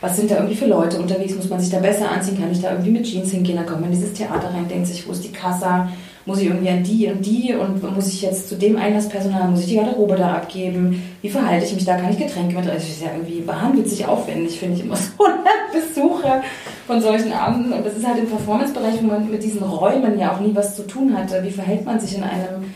was 0.00 0.16
sind 0.16 0.30
da 0.30 0.36
irgendwie 0.36 0.56
für 0.56 0.66
Leute 0.66 0.98
unterwegs, 0.98 1.34
muss 1.34 1.48
man 1.48 1.60
sich 1.60 1.70
da 1.70 1.78
besser 1.78 2.10
anziehen, 2.10 2.38
kann 2.38 2.52
ich 2.52 2.60
da 2.60 2.70
irgendwie 2.70 2.90
mit 2.90 3.04
Jeans 3.04 3.30
hingehen, 3.30 3.56
dann 3.56 3.66
kommt 3.66 3.80
man 3.80 3.90
in 3.90 3.98
dieses 3.98 4.12
Theater 4.12 4.52
rein, 4.52 4.68
denkt 4.68 4.88
sich, 4.88 5.06
wo 5.08 5.12
ist 5.12 5.24
die 5.24 5.32
Kasse, 5.32 5.88
muss 6.26 6.40
ich 6.40 6.48
irgendwie 6.48 6.68
an 6.68 6.82
die 6.82 7.06
und 7.06 7.24
die? 7.24 7.54
Und 7.54 7.82
muss 7.94 8.08
ich 8.08 8.20
jetzt 8.20 8.48
zu 8.48 8.56
dem 8.56 8.76
Einlasspersonal, 8.76 9.48
muss 9.48 9.60
ich 9.60 9.68
die 9.68 9.76
Garderobe 9.76 10.16
da 10.16 10.34
abgeben, 10.34 11.02
wie 11.22 11.30
verhalte 11.30 11.64
ich 11.64 11.74
mich 11.74 11.84
da, 11.84 11.96
kann 11.96 12.10
ich 12.10 12.18
Getränke 12.18 12.56
mit, 12.56 12.66
also 12.66 12.72
das 12.72 12.88
ist 12.88 13.02
ja 13.02 13.12
irgendwie 13.12 13.46
wahnwitzig 13.46 14.06
aufwendig, 14.06 14.58
finde 14.58 14.76
ich 14.76 14.84
immer 14.84 14.96
so 14.96 15.24
Besuche 15.72 16.42
von 16.86 17.00
solchen 17.00 17.32
Abenden. 17.32 17.72
Und 17.72 17.86
das 17.86 17.96
ist 17.96 18.06
halt 18.06 18.18
im 18.18 18.26
Performance-Bereich, 18.26 19.02
wo 19.02 19.06
man 19.06 19.30
mit 19.30 19.42
diesen 19.42 19.62
Räumen 19.62 20.18
ja 20.18 20.32
auch 20.32 20.40
nie 20.40 20.54
was 20.54 20.76
zu 20.76 20.86
tun 20.86 21.16
hat, 21.16 21.32
wie 21.42 21.50
verhält 21.50 21.84
man 21.84 22.00
sich 22.00 22.16
in 22.16 22.24
einem, 22.24 22.72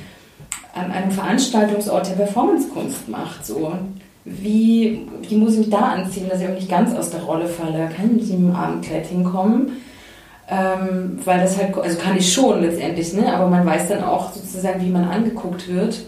an 0.73 0.93
einem 0.93 1.11
Veranstaltungsort, 1.11 2.09
der 2.09 2.15
Performance-Kunst 2.15 3.09
macht, 3.09 3.45
so 3.45 3.73
wie, 4.25 5.07
wie 5.29 5.37
muss 5.37 5.55
ich 5.55 5.61
mich 5.61 5.71
da 5.71 5.93
anziehen, 5.93 6.29
dass 6.29 6.41
ich 6.41 6.49
auch 6.49 6.55
nicht 6.55 6.69
ganz 6.69 6.95
aus 6.95 7.11
der 7.11 7.23
Rolle 7.23 7.47
falle? 7.47 7.89
Kann 7.97 8.19
ich 8.19 8.29
mit 8.29 8.31
dem 8.31 8.55
Abendkleid 8.55 9.07
hinkommen? 9.07 9.73
Ähm, 10.49 11.19
weil 11.25 11.41
das 11.41 11.57
halt, 11.57 11.77
also 11.77 11.99
kann 11.99 12.17
ich 12.17 12.33
schon 12.33 12.61
letztendlich, 12.61 13.13
ne? 13.15 13.33
aber 13.33 13.47
man 13.47 13.65
weiß 13.65 13.89
dann 13.89 14.03
auch 14.03 14.33
sozusagen, 14.33 14.85
wie 14.85 14.91
man 14.91 15.05
angeguckt 15.05 15.69
wird. 15.69 16.01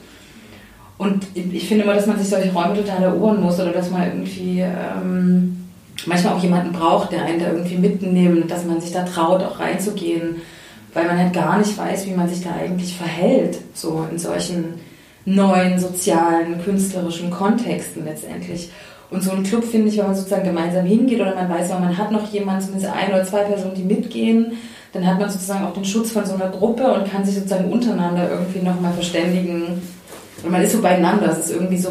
Und 0.98 1.26
ich 1.34 1.66
finde 1.68 1.84
immer, 1.84 1.94
dass 1.94 2.06
man 2.06 2.18
sich 2.18 2.28
solche 2.28 2.52
Räume 2.52 2.74
total 2.74 3.02
erobern 3.02 3.40
muss 3.40 3.58
oder 3.58 3.72
dass 3.72 3.90
man 3.90 4.06
irgendwie 4.06 4.60
ähm, 4.60 5.68
manchmal 6.06 6.34
auch 6.34 6.42
jemanden 6.42 6.72
braucht, 6.72 7.12
der 7.12 7.24
einen 7.24 7.40
da 7.40 7.52
irgendwie 7.52 7.76
mitnimmt, 7.76 8.50
dass 8.50 8.64
man 8.64 8.80
sich 8.80 8.92
da 8.92 9.04
traut, 9.04 9.42
auch 9.42 9.58
reinzugehen, 9.58 10.36
weil 10.92 11.06
man 11.06 11.18
halt 11.18 11.32
gar 11.32 11.58
nicht 11.58 11.76
weiß, 11.76 12.06
wie 12.06 12.14
man 12.14 12.28
sich 12.28 12.42
da 12.42 12.50
eigentlich 12.52 12.96
verhält, 12.96 13.58
so 13.74 14.06
in 14.10 14.18
solchen 14.18 14.74
neuen 15.24 15.78
sozialen, 15.78 16.62
künstlerischen 16.64 17.30
Kontexten 17.30 18.04
letztendlich. 18.04 18.70
Und 19.10 19.22
so 19.22 19.32
ein 19.32 19.42
Club 19.42 19.64
finde 19.64 19.88
ich, 19.88 19.98
wenn 19.98 20.06
man 20.06 20.14
sozusagen 20.14 20.44
gemeinsam 20.44 20.86
hingeht 20.86 21.20
oder 21.20 21.34
man 21.34 21.48
weiß, 21.48 21.68
man 21.70 21.96
hat 21.96 22.10
noch 22.10 22.32
jemanden, 22.32 22.62
zumindest 22.62 22.92
ein 22.92 23.10
oder 23.10 23.24
zwei 23.24 23.42
Personen, 23.42 23.74
die 23.74 23.82
mitgehen, 23.82 24.52
dann 24.92 25.06
hat 25.06 25.20
man 25.20 25.30
sozusagen 25.30 25.64
auch 25.64 25.74
den 25.74 25.84
Schutz 25.84 26.12
von 26.12 26.24
so 26.24 26.34
einer 26.34 26.48
Gruppe 26.48 26.90
und 26.92 27.10
kann 27.10 27.24
sich 27.24 27.34
sozusagen 27.34 27.70
untereinander 27.70 28.30
irgendwie 28.30 28.60
nochmal 28.60 28.92
verständigen. 28.92 29.82
Und 30.42 30.50
man 30.50 30.62
ist 30.62 30.72
so 30.72 30.80
beieinander. 30.80 31.30
Es 31.30 31.46
ist 31.46 31.52
irgendwie 31.52 31.78
so 31.78 31.90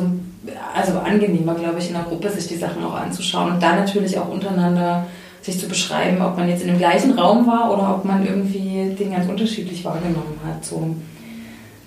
also 0.76 0.98
angenehmer, 1.00 1.56
glaube 1.56 1.80
ich, 1.80 1.88
in 1.88 1.94
der 1.94 2.04
Gruppe 2.04 2.30
sich 2.30 2.48
die 2.48 2.58
Sachen 2.58 2.84
auch 2.84 2.96
anzuschauen 2.96 3.54
und 3.54 3.64
da 3.64 3.76
natürlich 3.76 4.18
auch 4.18 4.30
untereinander 4.30 5.06
sich 5.42 5.60
zu 5.60 5.68
beschreiben, 5.68 6.22
ob 6.22 6.38
man 6.38 6.50
jetzt 6.50 6.62
in 6.62 6.68
dem 6.68 6.78
gleichen 6.78 7.18
Raum 7.18 7.48
war 7.48 7.74
oder 7.74 7.96
ob 7.96 8.06
man 8.06 8.26
irgendwie 8.26 8.96
den 8.96 9.12
ganz 9.12 9.28
unterschiedlich 9.28 9.84
wahrgenommen 9.84 10.40
hat. 10.46 10.64
So 10.64 10.96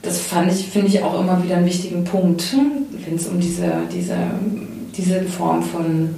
das 0.05 0.21
fand 0.21 0.53
ich, 0.53 0.67
finde 0.67 0.88
ich 0.88 1.03
auch 1.03 1.19
immer 1.19 1.43
wieder 1.43 1.57
einen 1.57 1.67
wichtigen 1.67 2.05
Punkt, 2.05 2.55
wenn 3.05 3.17
es 3.17 3.27
um 3.27 3.40
diese, 3.40 3.73
diese, 3.93 4.17
diese 4.97 5.23
Form 5.23 5.62
von 5.62 6.11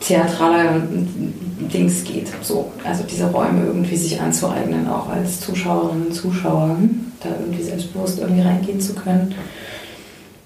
theatraler 0.00 0.82
Dings 1.72 2.04
geht. 2.04 2.28
So, 2.42 2.70
also 2.84 3.04
diese 3.04 3.26
Räume 3.30 3.66
irgendwie 3.66 3.96
sich 3.96 4.20
anzueignen, 4.20 4.88
auch 4.88 5.08
als 5.08 5.40
Zuschauerinnen 5.40 6.06
und 6.06 6.14
Zuschauer, 6.14 6.76
da 7.20 7.28
irgendwie 7.40 7.62
selbstbewusst 7.62 8.18
irgendwie 8.18 8.42
reingehen 8.42 8.80
zu 8.80 8.94
können. 8.94 9.34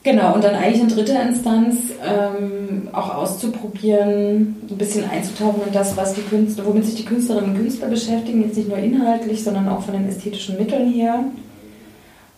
Genau, 0.04 0.34
und 0.34 0.42
dann 0.42 0.56
eigentlich 0.56 0.82
in 0.82 0.88
dritter 0.88 1.22
Instanz 1.22 1.76
ähm, 2.04 2.88
auch 2.92 3.14
auszuprobieren, 3.14 4.56
ein 4.68 4.76
bisschen 4.76 5.08
einzutauchen 5.08 5.62
in 5.64 5.72
das, 5.72 5.96
was 5.96 6.14
die 6.14 6.22
Künstler, 6.22 6.66
womit 6.66 6.86
sich 6.86 6.96
die 6.96 7.04
Künstlerinnen 7.04 7.50
und 7.50 7.56
Künstler 7.56 7.86
beschäftigen, 7.86 8.42
jetzt 8.42 8.56
nicht 8.56 8.68
nur 8.68 8.78
inhaltlich, 8.78 9.44
sondern 9.44 9.68
auch 9.68 9.82
von 9.82 9.94
den 9.94 10.08
ästhetischen 10.08 10.58
Mitteln 10.58 10.92
her. 10.92 11.22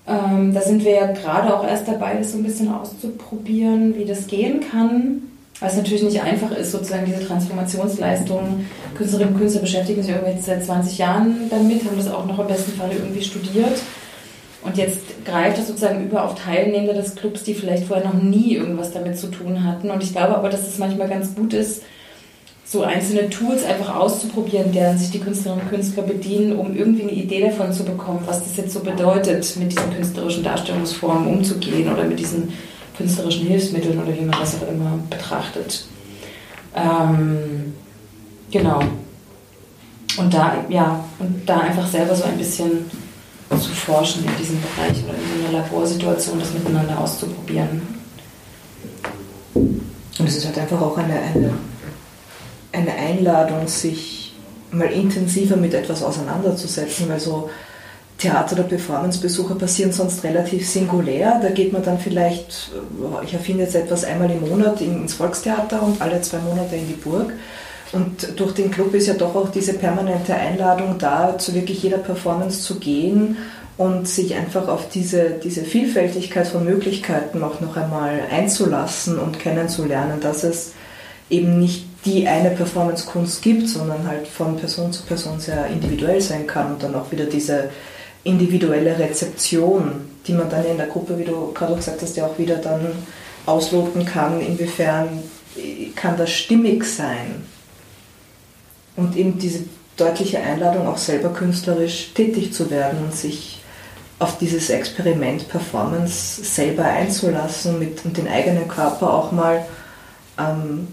Ähm, 0.07 0.53
da 0.53 0.61
sind 0.61 0.85
wir 0.85 0.93
ja 0.93 1.13
gerade 1.13 1.57
auch 1.57 1.67
erst 1.67 1.89
dabei, 1.89 2.15
das 2.15 2.33
so 2.33 2.39
ein 2.39 2.45
bisschen 2.45 2.73
auszuprobieren, 2.73 3.97
wie 3.97 4.05
das 4.05 4.27
gehen 4.27 4.61
kann. 4.61 5.23
Weil 5.61 5.71
es 5.71 5.77
natürlich 5.77 6.03
nicht 6.03 6.21
einfach 6.21 6.51
ist, 6.51 6.73
sozusagen 6.73 7.07
diese 7.07 7.27
Transformationsleistung. 7.27 8.67
Künstlerinnen 8.97 9.35
und 9.35 9.41
Künstler 9.41 9.63
beschäftigen 9.63 10.03
sich 10.03 10.13
irgendwie 10.13 10.33
jetzt 10.33 10.47
seit 10.47 10.65
20 10.65 10.99
Jahren 10.99 11.49
damit, 11.49 11.85
haben 11.85 11.97
das 11.97 12.11
auch 12.11 12.27
noch 12.27 12.39
im 12.39 12.49
besten 12.49 12.73
Fall 12.73 12.91
irgendwie 12.93 13.23
studiert. 13.23 13.81
Und 14.63 14.77
jetzt 14.79 15.25
greift 15.25 15.59
das 15.59 15.69
sozusagen 15.69 16.05
über 16.05 16.25
auf 16.25 16.35
Teilnehmer 16.35 16.95
des 16.95 17.15
Clubs, 17.15 17.43
die 17.45 17.55
vielleicht 17.55 17.85
vorher 17.85 18.07
noch 18.07 18.21
nie 18.21 18.55
irgendwas 18.57 18.93
damit 18.93 19.19
zu 19.19 19.29
tun 19.29 19.63
hatten. 19.63 19.91
Und 19.91 20.03
ich 20.03 20.13
glaube 20.13 20.37
aber, 20.37 20.49
dass 20.49 20.67
es 20.67 20.79
manchmal 20.79 21.09
ganz 21.09 21.35
gut 21.35 21.53
ist, 21.53 21.83
so 22.65 22.83
einzelne 22.83 23.29
Tools 23.29 23.63
einfach 23.65 23.95
auszuprobieren, 23.95 24.73
deren 24.73 24.97
sich 24.97 25.11
die 25.11 25.21
Künstlerinnen 25.21 25.65
und 25.65 25.71
Künstler 25.71 26.03
bedienen, 26.03 26.59
um 26.59 26.75
irgendwie 26.75 27.03
eine 27.03 27.13
Idee 27.13 27.43
davon 27.43 27.73
zu 27.73 27.85
bekommen, 27.85 28.21
was 28.27 28.43
das 28.43 28.57
jetzt 28.57 28.73
so 28.73 28.81
bedeutet, 28.81 29.55
mit 29.57 29.71
diesen 29.71 29.95
künstlerischen 29.95 30.43
Darstellungsformen 30.43 31.27
umzugehen 31.27 31.93
oder 31.93 32.05
mit 32.05 32.19
diesen 32.19 32.53
künstlerischen 32.97 33.47
Hilfsmitteln 33.47 34.01
oder 34.01 34.15
wie 34.15 34.25
man 34.25 34.39
das 34.41 34.57
auch 34.57 34.69
immer 34.69 34.99
betrachtet. 35.11 35.85
Ähm, 36.75 37.75
genau. 38.51 38.81
Und 40.17 40.33
da, 40.33 40.65
ja, 40.69 41.05
und 41.19 41.43
da 41.47 41.59
einfach 41.59 41.87
selber 41.87 42.15
so 42.15 42.25
ein 42.25 42.39
bisschen 42.39 42.91
zu 43.51 43.71
forschen 43.71 44.25
in 44.25 44.37
diesem 44.39 44.59
Bereich 44.61 45.05
oder 45.05 45.15
in 45.15 45.43
so 45.43 45.49
einer 45.49 45.59
Laborsituation, 45.59 46.39
das 46.39 46.53
miteinander 46.53 46.99
auszuprobieren. 46.99 47.83
Und 49.55 50.29
es 50.29 50.37
ist 50.37 50.47
halt 50.47 50.59
einfach 50.59 50.81
auch 50.81 50.97
eine, 50.97 51.15
eine 51.15 51.53
eine 52.75 52.95
Einladung, 52.95 53.69
sich 53.69 54.33
mal 54.71 54.91
intensiver 54.91 55.57
mit 55.57 55.75
etwas 55.75 56.03
auseinanderzusetzen, 56.03 57.09
weil 57.09 57.21
so 57.21 57.49
Theater- 58.19 58.55
oder 58.55 58.65
Performancebesuche 58.65 59.55
passieren 59.55 59.93
sonst 59.93 60.25
relativ 60.25 60.69
singulär. 60.69 61.41
Da 61.43 61.51
geht 61.51 61.73
man 61.73 61.83
dann 61.83 61.99
vielleicht, 61.99 62.71
ich 63.25 63.35
erfinde 63.35 63.65
jetzt 63.65 63.75
etwas 63.75 64.05
einmal 64.05 64.31
im 64.31 64.49
Monat 64.49 64.81
ins 64.81 65.15
Volkstheater 65.15 65.83
und 65.83 66.01
alle 66.01 66.21
zwei 66.23 66.39
Monate 66.39 66.77
in 66.77 66.89
die 66.89 66.95
Burg. 66.95 67.33
Und 67.93 68.41
durch 68.41 68.53
den 68.53 68.71
Club 68.71 68.95
ist 68.95 69.07
ja 69.07 69.15
doch 69.15 69.35
auch 69.37 69.51
diese 69.51 69.75
permanente 69.75 70.35
Einladung 70.35 70.97
da, 70.99 71.39
zu 71.39 71.55
wirklich 71.55 71.83
jeder 71.83 71.99
Performance 71.99 72.63
zu 72.63 72.77
gehen 72.81 73.37
und 73.77 74.09
sich 74.09 74.35
einfach 74.35 74.69
auf 74.69 74.89
diese, 74.89 75.31
diese 75.43 75.63
Vielfältigkeit 75.63 76.47
von 76.47 76.65
Möglichkeiten 76.65 77.43
auch 77.43 77.61
noch 77.61 77.77
einmal 77.77 78.21
einzulassen 78.31 79.19
und 79.19 79.39
kennenzulernen, 79.39 80.21
dass 80.21 80.45
es 80.45 80.73
eben 81.31 81.59
nicht 81.59 81.87
die 82.05 82.27
eine 82.29 82.51
Performance-Kunst 82.51 83.43
gibt, 83.43 83.69
sondern 83.69 84.07
halt 84.07 84.27
von 84.27 84.57
Person 84.57 84.93
zu 84.93 85.03
Person 85.05 85.41
sehr 85.41 85.67
individuell 85.67 86.21
sein 86.21 86.47
kann 86.47 86.75
und 86.75 86.83
dann 86.83 86.95
auch 86.95 87.11
wieder 87.11 87.25
diese 87.25 87.71
individuelle 88.25 88.99
Rezeption, 88.99 90.11
die 90.27 90.33
man 90.33 90.51
dann 90.51 90.65
in 90.65 90.77
der 90.77 90.87
Gruppe, 90.87 91.19
wie 91.19 91.25
du 91.25 91.53
gerade 91.53 91.73
auch 91.73 91.77
gesagt 91.77 92.03
hast, 92.03 92.17
ja 92.17 92.27
auch 92.27 92.39
wieder 92.39 92.57
dann 92.57 92.89
ausloten 93.47 94.05
kann, 94.05 94.41
inwiefern 94.41 95.23
kann 95.95 96.17
das 96.17 96.31
stimmig 96.31 96.85
sein. 96.85 97.45
Und 98.97 99.17
eben 99.17 99.39
diese 99.39 99.65
deutliche 99.97 100.41
Einladung, 100.41 100.87
auch 100.89 100.99
selber 100.99 101.31
künstlerisch 101.31 102.13
tätig 102.15 102.53
zu 102.53 102.71
werden 102.71 102.99
und 103.05 103.15
sich 103.15 103.61
auf 104.19 104.39
dieses 104.39 104.71
Experiment 104.71 105.49
Performance 105.49 106.43
selber 106.45 106.85
einzulassen 106.85 107.79
mit, 107.79 108.05
und 108.05 108.17
den 108.17 108.29
eigenen 108.29 108.69
Körper 108.69 109.13
auch 109.13 109.33
mal 109.33 109.65
ähm, 110.39 110.89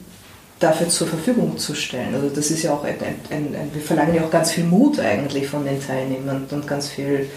dafür 0.61 0.87
zur 0.87 1.07
Verfügung 1.07 1.57
zu 1.57 1.73
stellen. 1.75 2.13
Also 2.13 2.29
das 2.29 2.51
ist 2.51 2.63
ja 2.63 2.73
auch 2.73 2.83
ein, 2.83 2.95
ein, 3.29 3.55
ein, 3.55 3.71
wir 3.73 3.81
verlangen 3.81 4.15
ja 4.15 4.23
auch 4.23 4.31
ganz 4.31 4.51
viel 4.51 4.63
Mut 4.63 4.99
eigentlich 4.99 5.47
von 5.47 5.65
den 5.65 5.81
Teilnehmern 5.85 6.45
und 6.49 6.67
ganz 6.67 6.87
viel, 6.87 7.29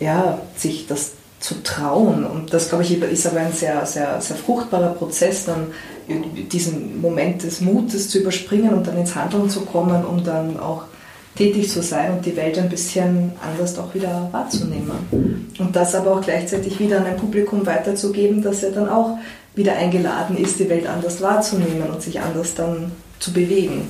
ja, 0.00 0.40
sich 0.56 0.86
das 0.86 1.12
zu 1.40 1.62
trauen. 1.62 2.26
Und 2.26 2.52
das, 2.52 2.68
glaube 2.68 2.84
ich, 2.84 3.00
ist 3.00 3.26
aber 3.26 3.40
ein 3.40 3.52
sehr, 3.52 3.86
sehr, 3.86 4.20
sehr 4.20 4.36
fruchtbarer 4.36 4.94
Prozess, 4.94 5.44
dann 5.44 5.68
diesen 6.08 7.00
Moment 7.00 7.44
des 7.44 7.60
Mutes 7.60 8.10
zu 8.10 8.18
überspringen 8.18 8.74
und 8.74 8.86
dann 8.86 8.98
ins 8.98 9.14
Handeln 9.14 9.48
zu 9.48 9.60
kommen, 9.60 10.04
um 10.04 10.24
dann 10.24 10.58
auch 10.58 10.84
tätig 11.38 11.70
zu 11.70 11.82
sein 11.82 12.14
und 12.14 12.26
die 12.26 12.36
Welt 12.36 12.58
ein 12.58 12.68
bisschen 12.68 13.32
anders 13.40 13.78
auch 13.78 13.94
wieder 13.94 14.28
wahrzunehmen. 14.32 15.52
Und 15.58 15.76
das 15.76 15.94
aber 15.94 16.16
auch 16.16 16.20
gleichzeitig 16.20 16.80
wieder 16.80 16.98
an 16.98 17.06
ein 17.06 17.16
Publikum 17.16 17.64
weiterzugeben, 17.64 18.42
das 18.42 18.62
ja 18.62 18.70
dann 18.70 18.88
auch 18.88 19.18
wieder 19.54 19.76
eingeladen 19.76 20.36
ist, 20.36 20.58
die 20.58 20.68
Welt 20.68 20.88
anders 20.88 21.20
wahrzunehmen 21.20 21.88
und 21.90 22.02
sich 22.02 22.20
anders 22.20 22.54
dann 22.54 22.90
zu 23.20 23.32
bewegen. 23.32 23.88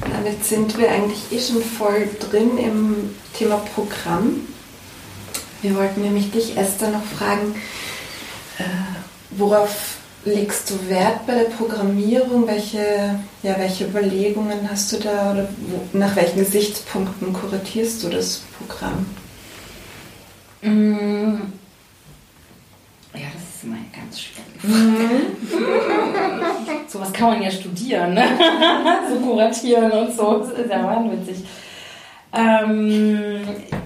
Damit 0.00 0.44
sind 0.44 0.78
wir 0.78 0.90
eigentlich 0.90 1.32
eh 1.32 1.40
schon 1.40 1.62
voll 1.62 2.08
drin 2.30 2.56
im 2.58 3.10
Thema 3.36 3.56
Programm. 3.74 4.46
Wir 5.62 5.74
wollten 5.74 6.02
nämlich 6.02 6.30
dich, 6.30 6.56
Esther, 6.56 6.90
noch 6.90 7.04
fragen, 7.04 7.56
äh, 8.58 8.62
worauf 9.30 9.96
legst 10.24 10.70
du 10.70 10.88
Wert 10.88 11.26
bei 11.26 11.34
der 11.34 11.50
Programmierung? 11.50 12.46
Welche, 12.46 13.18
ja, 13.42 13.58
welche 13.58 13.86
Überlegungen 13.86 14.68
hast 14.70 14.92
du 14.92 14.98
da 14.98 15.32
oder 15.32 15.48
wo, 15.68 15.98
nach 15.98 16.16
welchen 16.16 16.38
Gesichtspunkten 16.38 17.32
kuratierst 17.32 18.02
du 18.02 18.08
das 18.08 18.42
Programm? 18.58 19.06
Mm. 20.62 21.40
Ja, 23.14 23.26
das 23.32 23.42
ist 23.42 23.64
immer 23.64 23.76
eine 23.76 23.86
ganz 23.94 24.20
schwierige 24.20 24.58
Frage. 26.66 26.80
so 26.88 27.00
was 27.00 27.12
kann 27.12 27.28
man 27.28 27.42
ja 27.42 27.50
studieren, 27.50 28.14
ne? 28.14 28.24
so 29.08 29.16
kuratieren 29.20 29.90
und 29.92 30.16
so. 30.16 30.38
Das 30.38 30.58
ist 30.58 30.70
ja 30.70 30.82
wahnwitzig. 30.82 31.44
Ähm, 32.32 33.40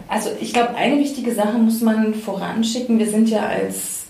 also 0.06 0.30
ich 0.40 0.54
glaube, 0.54 0.74
eine 0.74 0.98
wichtige 0.98 1.34
Sache 1.34 1.58
muss 1.58 1.82
man 1.82 2.14
voranschicken. 2.14 2.98
Wir 2.98 3.10
sind 3.10 3.28
ja 3.28 3.46
als 3.46 4.06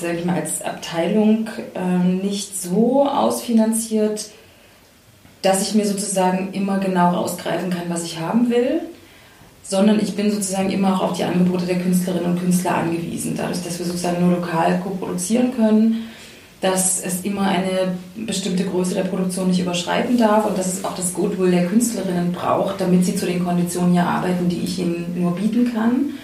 sage 0.00 0.18
ich 0.18 0.24
mal, 0.24 0.40
als 0.40 0.62
Abteilung 0.62 1.48
ähm, 1.74 2.18
nicht 2.18 2.60
so 2.60 3.08
ausfinanziert, 3.08 4.30
dass 5.42 5.62
ich 5.62 5.74
mir 5.74 5.86
sozusagen 5.86 6.52
immer 6.52 6.78
genau 6.78 7.10
rausgreifen 7.10 7.70
kann, 7.70 7.88
was 7.88 8.04
ich 8.04 8.18
haben 8.18 8.50
will, 8.50 8.80
sondern 9.62 10.00
ich 10.00 10.16
bin 10.16 10.30
sozusagen 10.30 10.70
immer 10.70 10.94
auch 10.94 11.10
auf 11.10 11.16
die 11.16 11.24
Angebote 11.24 11.66
der 11.66 11.78
Künstlerinnen 11.78 12.32
und 12.32 12.40
Künstler 12.40 12.76
angewiesen. 12.76 13.34
Dadurch, 13.36 13.62
dass 13.62 13.78
wir 13.78 13.86
sozusagen 13.86 14.20
nur 14.20 14.38
lokal 14.38 14.80
co-produzieren 14.82 15.54
können, 15.54 16.08
dass 16.60 17.04
es 17.04 17.20
immer 17.20 17.42
eine 17.42 17.94
bestimmte 18.16 18.64
Größe 18.64 18.94
der 18.94 19.04
Produktion 19.04 19.48
nicht 19.48 19.60
überschreiten 19.60 20.18
darf 20.18 20.44
und 20.46 20.58
dass 20.58 20.66
es 20.66 20.84
auch 20.84 20.96
das 20.96 21.14
Goodwill 21.14 21.52
der 21.52 21.66
Künstlerinnen 21.66 22.32
braucht, 22.32 22.80
damit 22.80 23.04
sie 23.04 23.14
zu 23.14 23.26
den 23.26 23.44
Konditionen 23.44 23.92
hier 23.92 24.06
arbeiten, 24.06 24.48
die 24.48 24.62
ich 24.62 24.78
ihnen 24.78 25.14
nur 25.16 25.36
bieten 25.36 25.72
kann. 25.72 26.14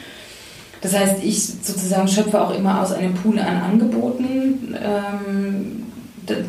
Das 0.85 0.95
heißt, 0.95 1.25
ich 1.25 1.43
sozusagen 1.43 2.07
schöpfe 2.07 2.39
auch 2.39 2.55
immer 2.55 2.83
aus 2.83 2.93
einem 2.93 3.15
Pool 3.15 3.39
an 3.39 3.57
Angeboten, 3.57 4.77
ähm, 4.79 5.87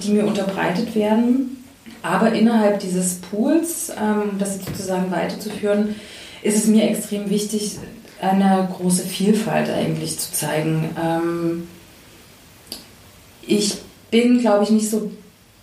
die 0.03 0.11
mir 0.11 0.25
unterbreitet 0.25 0.93
werden. 0.93 1.63
Aber 2.03 2.33
innerhalb 2.33 2.81
dieses 2.81 3.15
Pools, 3.15 3.93
ähm, 3.97 4.37
das 4.37 4.59
sozusagen 4.59 5.09
weiterzuführen, 5.09 5.95
ist 6.43 6.57
es 6.57 6.67
mir 6.67 6.83
extrem 6.83 7.29
wichtig, 7.29 7.77
eine 8.19 8.67
große 8.75 9.03
Vielfalt 9.03 9.69
eigentlich 9.69 10.19
zu 10.19 10.33
zeigen. 10.33 10.89
Ähm, 11.01 11.67
ich 13.41 13.77
bin, 14.11 14.39
glaube 14.39 14.65
ich, 14.65 14.69
nicht 14.69 14.89
so 14.89 15.11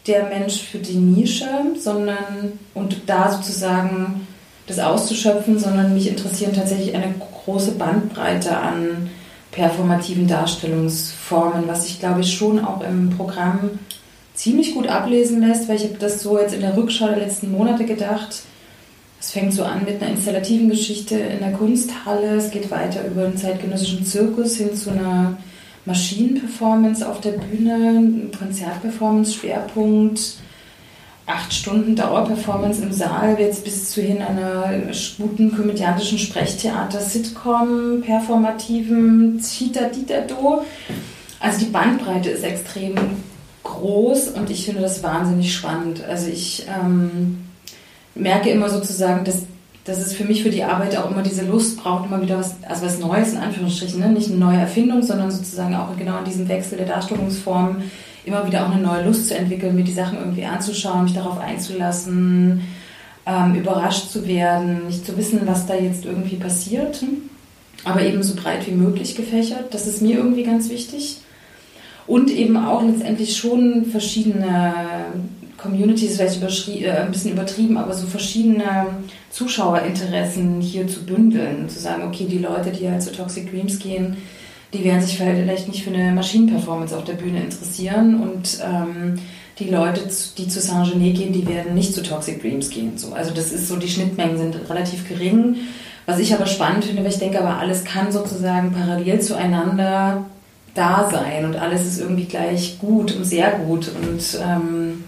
der 0.06 0.30
Mensch 0.30 0.62
für 0.62 0.78
die 0.78 0.96
Nische, 0.96 1.46
sondern 1.78 2.58
und 2.72 3.02
da 3.04 3.32
sozusagen 3.32 4.26
das 4.66 4.78
auszuschöpfen, 4.78 5.58
sondern 5.58 5.94
mich 5.94 6.08
interessieren 6.08 6.54
tatsächlich 6.54 6.94
eine 6.94 7.14
große 7.44 7.72
Bandbreite 7.72 8.56
an 8.56 9.10
performativen 9.50 10.26
Darstellungsformen, 10.26 11.68
was 11.68 11.86
sich, 11.86 12.00
glaube 12.00 12.20
ich, 12.20 12.32
schon 12.32 12.64
auch 12.64 12.82
im 12.82 13.10
Programm 13.10 13.70
ziemlich 14.34 14.74
gut 14.74 14.88
ablesen 14.88 15.46
lässt, 15.46 15.68
weil 15.68 15.76
ich 15.76 15.84
habe 15.84 15.98
das 15.98 16.22
so 16.22 16.38
jetzt 16.38 16.54
in 16.54 16.62
der 16.62 16.74
Rückschau 16.76 17.08
der 17.08 17.18
letzten 17.18 17.52
Monate 17.52 17.84
gedacht. 17.84 18.42
Es 19.20 19.30
fängt 19.30 19.52
so 19.52 19.62
an 19.62 19.84
mit 19.84 20.02
einer 20.02 20.12
installativen 20.12 20.70
Geschichte 20.70 21.16
in 21.16 21.40
der 21.40 21.52
Kunsthalle, 21.52 22.36
es 22.36 22.50
geht 22.50 22.70
weiter 22.70 23.06
über 23.06 23.26
einen 23.26 23.36
zeitgenössischen 23.36 24.04
Zirkus 24.04 24.56
hin 24.56 24.74
zu 24.74 24.90
einer 24.90 25.36
Maschinenperformance 25.84 27.08
auf 27.08 27.20
der 27.20 27.32
Bühne, 27.32 28.30
Konzertperformance-Schwerpunkt, 28.36 30.36
acht 31.26 31.52
Stunden 31.52 31.94
Dauerperformance 31.94 32.82
im 32.82 32.92
Saal, 32.92 33.38
jetzt 33.38 33.64
bis 33.64 33.92
zu 33.92 34.02
hin 34.02 34.20
einer 34.22 34.72
guten 35.18 35.54
komödiantischen 35.54 36.18
Sprechtheater, 36.18 37.00
Sitcom, 37.00 38.02
performativen 38.04 39.40
Chita 39.40 39.84
Ditado. 39.84 40.64
Also 41.38 41.60
die 41.60 41.70
Bandbreite 41.70 42.30
ist 42.30 42.44
extrem 42.44 42.94
groß 43.62 44.28
und 44.28 44.50
ich 44.50 44.64
finde 44.64 44.80
das 44.80 45.02
wahnsinnig 45.02 45.54
spannend. 45.54 46.02
Also 46.04 46.28
ich 46.28 46.66
ähm, 46.68 47.38
merke 48.14 48.50
immer 48.50 48.68
sozusagen, 48.68 49.24
dass, 49.24 49.42
dass 49.84 49.98
es 49.98 50.12
für 50.12 50.24
mich 50.24 50.42
für 50.42 50.50
die 50.50 50.64
Arbeit 50.64 50.96
auch 50.96 51.10
immer 51.10 51.22
diese 51.22 51.44
Lust 51.44 51.78
braucht, 51.78 52.06
immer 52.06 52.20
wieder 52.20 52.38
was, 52.38 52.56
also 52.68 52.84
was 52.84 52.98
Neues 52.98 53.32
in 53.32 53.38
Anführungsstrichen, 53.38 54.00
ne? 54.00 54.08
nicht 54.08 54.30
eine 54.30 54.38
neue 54.38 54.58
Erfindung, 54.58 55.02
sondern 55.02 55.30
sozusagen 55.30 55.74
auch 55.76 55.96
genau 55.96 56.18
in 56.18 56.24
diesem 56.24 56.48
Wechsel 56.48 56.78
der 56.78 56.86
Darstellungsformen 56.86 57.90
immer 58.24 58.46
wieder 58.46 58.66
auch 58.66 58.70
eine 58.70 58.82
neue 58.82 59.04
Lust 59.04 59.28
zu 59.28 59.36
entwickeln, 59.36 59.74
mir 59.74 59.84
die 59.84 59.92
Sachen 59.92 60.18
irgendwie 60.18 60.44
anzuschauen, 60.44 61.04
mich 61.04 61.14
darauf 61.14 61.38
einzulassen, 61.38 62.62
ähm, 63.26 63.54
überrascht 63.54 64.10
zu 64.10 64.26
werden, 64.26 64.86
nicht 64.86 65.06
zu 65.06 65.16
wissen, 65.16 65.40
was 65.44 65.66
da 65.66 65.74
jetzt 65.74 66.04
irgendwie 66.04 66.36
passiert, 66.36 67.04
aber 67.84 68.02
eben 68.02 68.22
so 68.22 68.34
breit 68.34 68.66
wie 68.66 68.72
möglich 68.72 69.14
gefächert. 69.14 69.72
Das 69.74 69.86
ist 69.86 70.02
mir 70.02 70.16
irgendwie 70.16 70.44
ganz 70.44 70.68
wichtig. 70.70 71.18
Und 72.06 72.30
eben 72.30 72.56
auch 72.56 72.82
letztendlich 72.82 73.36
schon 73.36 73.86
verschiedene 73.86 74.74
Communities, 75.56 76.16
vielleicht 76.16 76.42
äh, 76.68 76.90
ein 76.90 77.12
bisschen 77.12 77.32
übertrieben, 77.32 77.76
aber 77.76 77.94
so 77.94 78.06
verschiedene 78.06 78.86
Zuschauerinteressen 79.30 80.60
hier 80.60 80.88
zu 80.88 81.06
bündeln, 81.06 81.68
zu 81.68 81.78
sagen, 81.78 82.02
okay, 82.02 82.26
die 82.28 82.38
Leute, 82.38 82.70
die 82.70 82.90
halt 82.90 83.02
zu 83.02 83.12
Toxic 83.12 83.50
Dreams 83.50 83.78
gehen, 83.78 84.16
die 84.72 84.84
werden 84.84 85.02
sich 85.02 85.18
vielleicht 85.18 85.68
nicht 85.68 85.84
für 85.84 85.90
eine 85.90 86.12
Maschinenperformance 86.12 86.96
auf 86.96 87.04
der 87.04 87.14
Bühne 87.14 87.42
interessieren 87.42 88.20
und 88.20 88.58
ähm, 88.64 89.18
die 89.58 89.68
Leute, 89.68 90.00
die 90.38 90.48
zu 90.48 90.60
Saint-Genet 90.60 91.16
gehen, 91.16 91.32
die 91.32 91.46
werden 91.46 91.74
nicht 91.74 91.94
zu 91.94 92.02
Toxic 92.02 92.40
Dreams 92.40 92.70
gehen. 92.70 92.96
So. 92.96 93.12
Also 93.12 93.32
das 93.32 93.52
ist 93.52 93.68
so, 93.68 93.76
die 93.76 93.88
Schnittmengen 93.88 94.38
sind 94.38 94.56
relativ 94.70 95.06
gering. 95.08 95.56
Was 96.06 96.18
ich 96.18 96.34
aber 96.34 96.46
spannend 96.46 96.84
finde, 96.84 97.04
weil 97.04 97.12
ich 97.12 97.18
denke, 97.18 97.38
aber 97.38 97.58
alles 97.58 97.84
kann 97.84 98.10
sozusagen 98.10 98.72
parallel 98.72 99.20
zueinander 99.20 100.24
da 100.74 101.08
sein 101.10 101.44
und 101.44 101.56
alles 101.56 101.86
ist 101.86 102.00
irgendwie 102.00 102.24
gleich 102.24 102.78
gut 102.78 103.14
und 103.14 103.24
sehr 103.24 103.52
gut 103.52 103.90
und 103.94 104.38
ähm, 104.42 105.04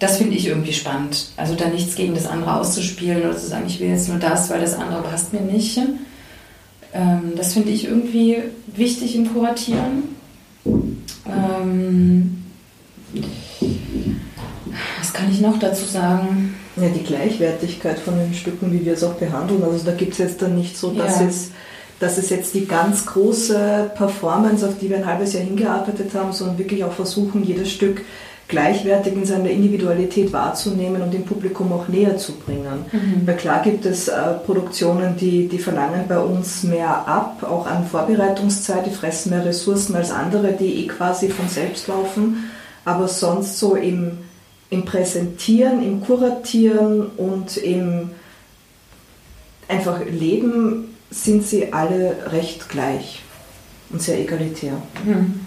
das 0.00 0.16
finde 0.16 0.34
ich 0.34 0.46
irgendwie 0.46 0.72
spannend. 0.72 1.28
Also 1.36 1.54
da 1.54 1.68
nichts 1.68 1.94
gegen 1.94 2.14
das 2.14 2.26
andere 2.26 2.56
auszuspielen 2.56 3.22
oder 3.22 3.36
zu 3.36 3.46
sagen, 3.46 3.64
ich 3.66 3.78
will 3.78 3.88
jetzt 3.88 4.08
nur 4.08 4.18
das, 4.18 4.50
weil 4.50 4.60
das 4.60 4.74
andere 4.74 5.02
passt 5.02 5.32
mir 5.32 5.42
nicht. 5.42 5.78
Ähm, 6.92 7.32
das 7.36 7.52
finde 7.52 7.70
ich 7.70 7.84
irgendwie 7.86 8.38
wichtig 8.66 9.16
im 9.16 9.32
Kuratieren. 9.32 10.16
Ähm, 11.26 12.44
was 14.98 15.12
kann 15.12 15.30
ich 15.30 15.40
noch 15.40 15.58
dazu 15.58 15.84
sagen? 15.84 16.54
Ja, 16.76 16.88
die 16.88 17.02
Gleichwertigkeit 17.02 17.98
von 17.98 18.18
den 18.18 18.34
Stücken, 18.34 18.72
wie 18.72 18.84
wir 18.84 18.94
es 18.94 19.04
auch 19.04 19.14
behandeln. 19.14 19.62
Also 19.62 19.84
da 19.84 19.92
gibt 19.92 20.12
es 20.12 20.18
jetzt 20.18 20.42
dann 20.42 20.56
nicht 20.56 20.76
so, 20.76 20.92
dass, 20.92 21.20
ja. 21.20 21.26
es, 21.26 21.50
dass 21.98 22.18
es 22.18 22.30
jetzt 22.30 22.54
die 22.54 22.66
ganz 22.66 23.06
große 23.06 23.90
Performance, 23.94 24.66
auf 24.66 24.78
die 24.78 24.88
wir 24.88 24.96
ein 24.96 25.06
halbes 25.06 25.32
Jahr 25.32 25.42
hingearbeitet 25.42 26.14
haben, 26.14 26.32
sondern 26.32 26.58
wirklich 26.58 26.84
auch 26.84 26.92
versuchen, 26.92 27.44
jedes 27.44 27.70
Stück 27.70 28.02
gleichwertig 28.50 29.14
in 29.14 29.24
seiner 29.24 29.48
Individualität 29.48 30.32
wahrzunehmen 30.32 31.00
und 31.00 31.14
dem 31.14 31.24
Publikum 31.24 31.72
auch 31.72 31.88
näher 31.88 32.18
zu 32.18 32.32
bringen. 32.32 32.84
Mhm. 32.92 33.26
Weil 33.26 33.36
klar 33.36 33.62
gibt 33.62 33.86
es 33.86 34.08
äh, 34.08 34.34
Produktionen, 34.44 35.16
die, 35.16 35.48
die 35.48 35.58
verlangen 35.58 36.04
bei 36.08 36.18
uns 36.18 36.64
mehr 36.64 37.08
ab, 37.08 37.42
auch 37.42 37.66
an 37.66 37.86
Vorbereitungszeit, 37.86 38.84
die 38.86 38.90
fressen 38.90 39.30
mehr 39.30 39.44
Ressourcen 39.44 39.94
als 39.96 40.10
andere, 40.10 40.52
die 40.52 40.84
eh 40.84 40.86
quasi 40.88 41.30
von 41.30 41.48
selbst 41.48 41.88
laufen. 41.88 42.50
Aber 42.84 43.08
sonst 43.08 43.58
so 43.58 43.76
im, 43.76 44.18
im 44.68 44.84
Präsentieren, 44.84 45.82
im 45.82 46.00
Kuratieren 46.00 47.06
und 47.16 47.56
im 47.56 48.10
einfach 49.68 50.04
Leben 50.04 50.96
sind 51.10 51.46
sie 51.46 51.72
alle 51.72 52.16
recht 52.32 52.68
gleich 52.68 53.22
und 53.90 54.02
sehr 54.02 54.18
egalitär. 54.18 54.74
Mhm. 55.04 55.46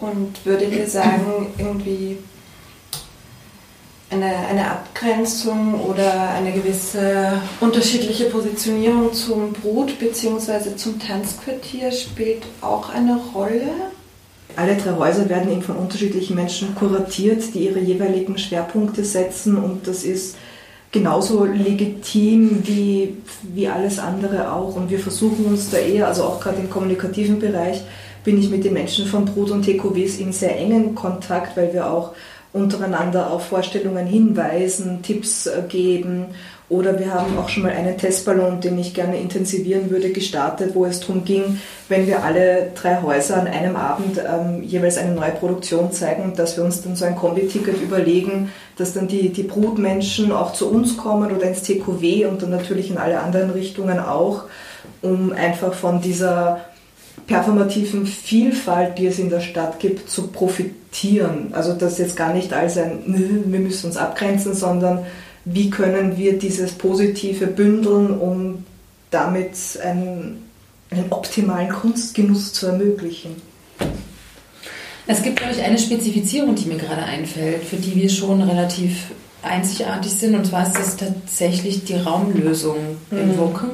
Und 0.00 0.44
würde 0.44 0.66
dir 0.66 0.86
sagen, 0.86 1.48
irgendwie 1.58 2.18
eine, 4.10 4.36
eine 4.48 4.70
Abgrenzung 4.70 5.80
oder 5.80 6.30
eine 6.30 6.52
gewisse 6.52 7.40
unterschiedliche 7.60 8.26
Positionierung 8.26 9.12
zum 9.12 9.52
Brut- 9.52 9.98
bzw. 9.98 10.76
zum 10.76 10.98
Tanzquartier 10.98 11.90
spielt 11.92 12.44
auch 12.60 12.90
eine 12.90 13.18
Rolle? 13.34 13.70
Alle 14.56 14.76
drei 14.76 14.92
Häuser 14.92 15.28
werden 15.28 15.52
eben 15.52 15.62
von 15.62 15.76
unterschiedlichen 15.76 16.36
Menschen 16.36 16.74
kuratiert, 16.74 17.54
die 17.54 17.66
ihre 17.66 17.80
jeweiligen 17.80 18.38
Schwerpunkte 18.38 19.04
setzen 19.04 19.56
und 19.56 19.86
das 19.86 20.04
ist 20.04 20.36
genauso 20.90 21.44
legitim 21.44 22.62
wie, 22.66 23.16
wie 23.42 23.68
alles 23.68 23.98
andere 23.98 24.52
auch. 24.52 24.74
Und 24.74 24.90
wir 24.90 24.98
versuchen 24.98 25.44
uns 25.44 25.70
da 25.70 25.76
eher, 25.76 26.08
also 26.08 26.24
auch 26.24 26.40
gerade 26.40 26.60
im 26.60 26.70
kommunikativen 26.70 27.38
Bereich, 27.38 27.82
bin 28.24 28.38
ich 28.38 28.50
mit 28.50 28.64
den 28.64 28.74
Menschen 28.74 29.06
von 29.06 29.24
Brut 29.24 29.50
und 29.50 29.64
TQWs 29.64 30.18
in 30.18 30.32
sehr 30.32 30.56
engen 30.56 30.94
Kontakt, 30.94 31.56
weil 31.56 31.72
wir 31.72 31.90
auch 31.90 32.12
untereinander 32.52 33.30
auf 33.30 33.46
Vorstellungen 33.46 34.06
hinweisen, 34.06 35.02
Tipps 35.02 35.46
äh, 35.46 35.62
geben. 35.68 36.26
Oder 36.70 36.98
wir 36.98 37.14
haben 37.14 37.38
auch 37.38 37.48
schon 37.48 37.62
mal 37.62 37.72
einen 37.72 37.96
Testballon, 37.96 38.60
den 38.60 38.78
ich 38.78 38.92
gerne 38.92 39.18
intensivieren 39.18 39.88
würde, 39.90 40.12
gestartet, 40.12 40.74
wo 40.74 40.84
es 40.84 41.00
darum 41.00 41.24
ging, 41.24 41.58
wenn 41.88 42.06
wir 42.06 42.22
alle 42.22 42.72
drei 42.74 43.00
Häuser 43.00 43.38
an 43.38 43.46
einem 43.46 43.74
Abend 43.74 44.18
ähm, 44.18 44.62
jeweils 44.62 44.98
eine 44.98 45.12
neue 45.12 45.30
Produktion 45.30 45.92
zeigen, 45.92 46.34
dass 46.36 46.58
wir 46.58 46.64
uns 46.64 46.82
dann 46.82 46.94
so 46.94 47.06
ein 47.06 47.16
Kombi-Ticket 47.16 47.80
überlegen, 47.80 48.52
dass 48.76 48.92
dann 48.92 49.08
die, 49.08 49.30
die 49.30 49.44
Brutmenschen 49.44 50.30
auch 50.30 50.52
zu 50.52 50.70
uns 50.70 50.98
kommen 50.98 51.34
oder 51.34 51.48
ins 51.48 51.62
TQW 51.62 52.26
und 52.26 52.42
dann 52.42 52.50
natürlich 52.50 52.90
in 52.90 52.98
alle 52.98 53.20
anderen 53.20 53.48
Richtungen 53.50 53.98
auch, 53.98 54.44
um 55.00 55.32
einfach 55.32 55.72
von 55.72 56.02
dieser 56.02 56.60
performativen 57.28 58.06
Vielfalt, 58.06 58.98
die 58.98 59.06
es 59.06 59.18
in 59.18 59.30
der 59.30 59.40
Stadt 59.40 59.78
gibt, 59.78 60.10
zu 60.10 60.28
profitieren. 60.28 61.52
Also 61.52 61.74
das 61.74 61.98
jetzt 61.98 62.16
gar 62.16 62.32
nicht 62.32 62.52
als 62.52 62.76
ein, 62.78 63.02
wir 63.06 63.60
müssen 63.60 63.86
uns 63.86 63.96
abgrenzen, 63.96 64.54
sondern 64.54 65.04
wie 65.44 65.70
können 65.70 66.16
wir 66.16 66.38
dieses 66.38 66.72
Positive 66.72 67.46
bündeln, 67.46 68.18
um 68.18 68.64
damit 69.10 69.52
einen, 69.84 70.42
einen 70.90 71.06
optimalen 71.10 71.68
Kunstgenuss 71.68 72.52
zu 72.54 72.66
ermöglichen. 72.66 73.36
Es 75.06 75.22
gibt, 75.22 75.36
glaube 75.36 75.54
ich, 75.54 75.62
eine 75.62 75.78
Spezifizierung, 75.78 76.54
die 76.54 76.66
mir 76.66 76.76
gerade 76.76 77.02
einfällt, 77.02 77.64
für 77.64 77.76
die 77.76 77.94
wir 77.94 78.08
schon 78.08 78.42
relativ 78.42 79.10
einzigartig 79.42 80.12
sind, 80.12 80.34
und 80.34 80.46
zwar 80.46 80.66
ist 80.66 80.76
das 80.76 80.96
tatsächlich 80.96 81.84
die 81.84 81.94
Raumlösung 81.94 82.96
mhm. 83.10 83.18
im 83.18 83.38
Woken 83.38 83.70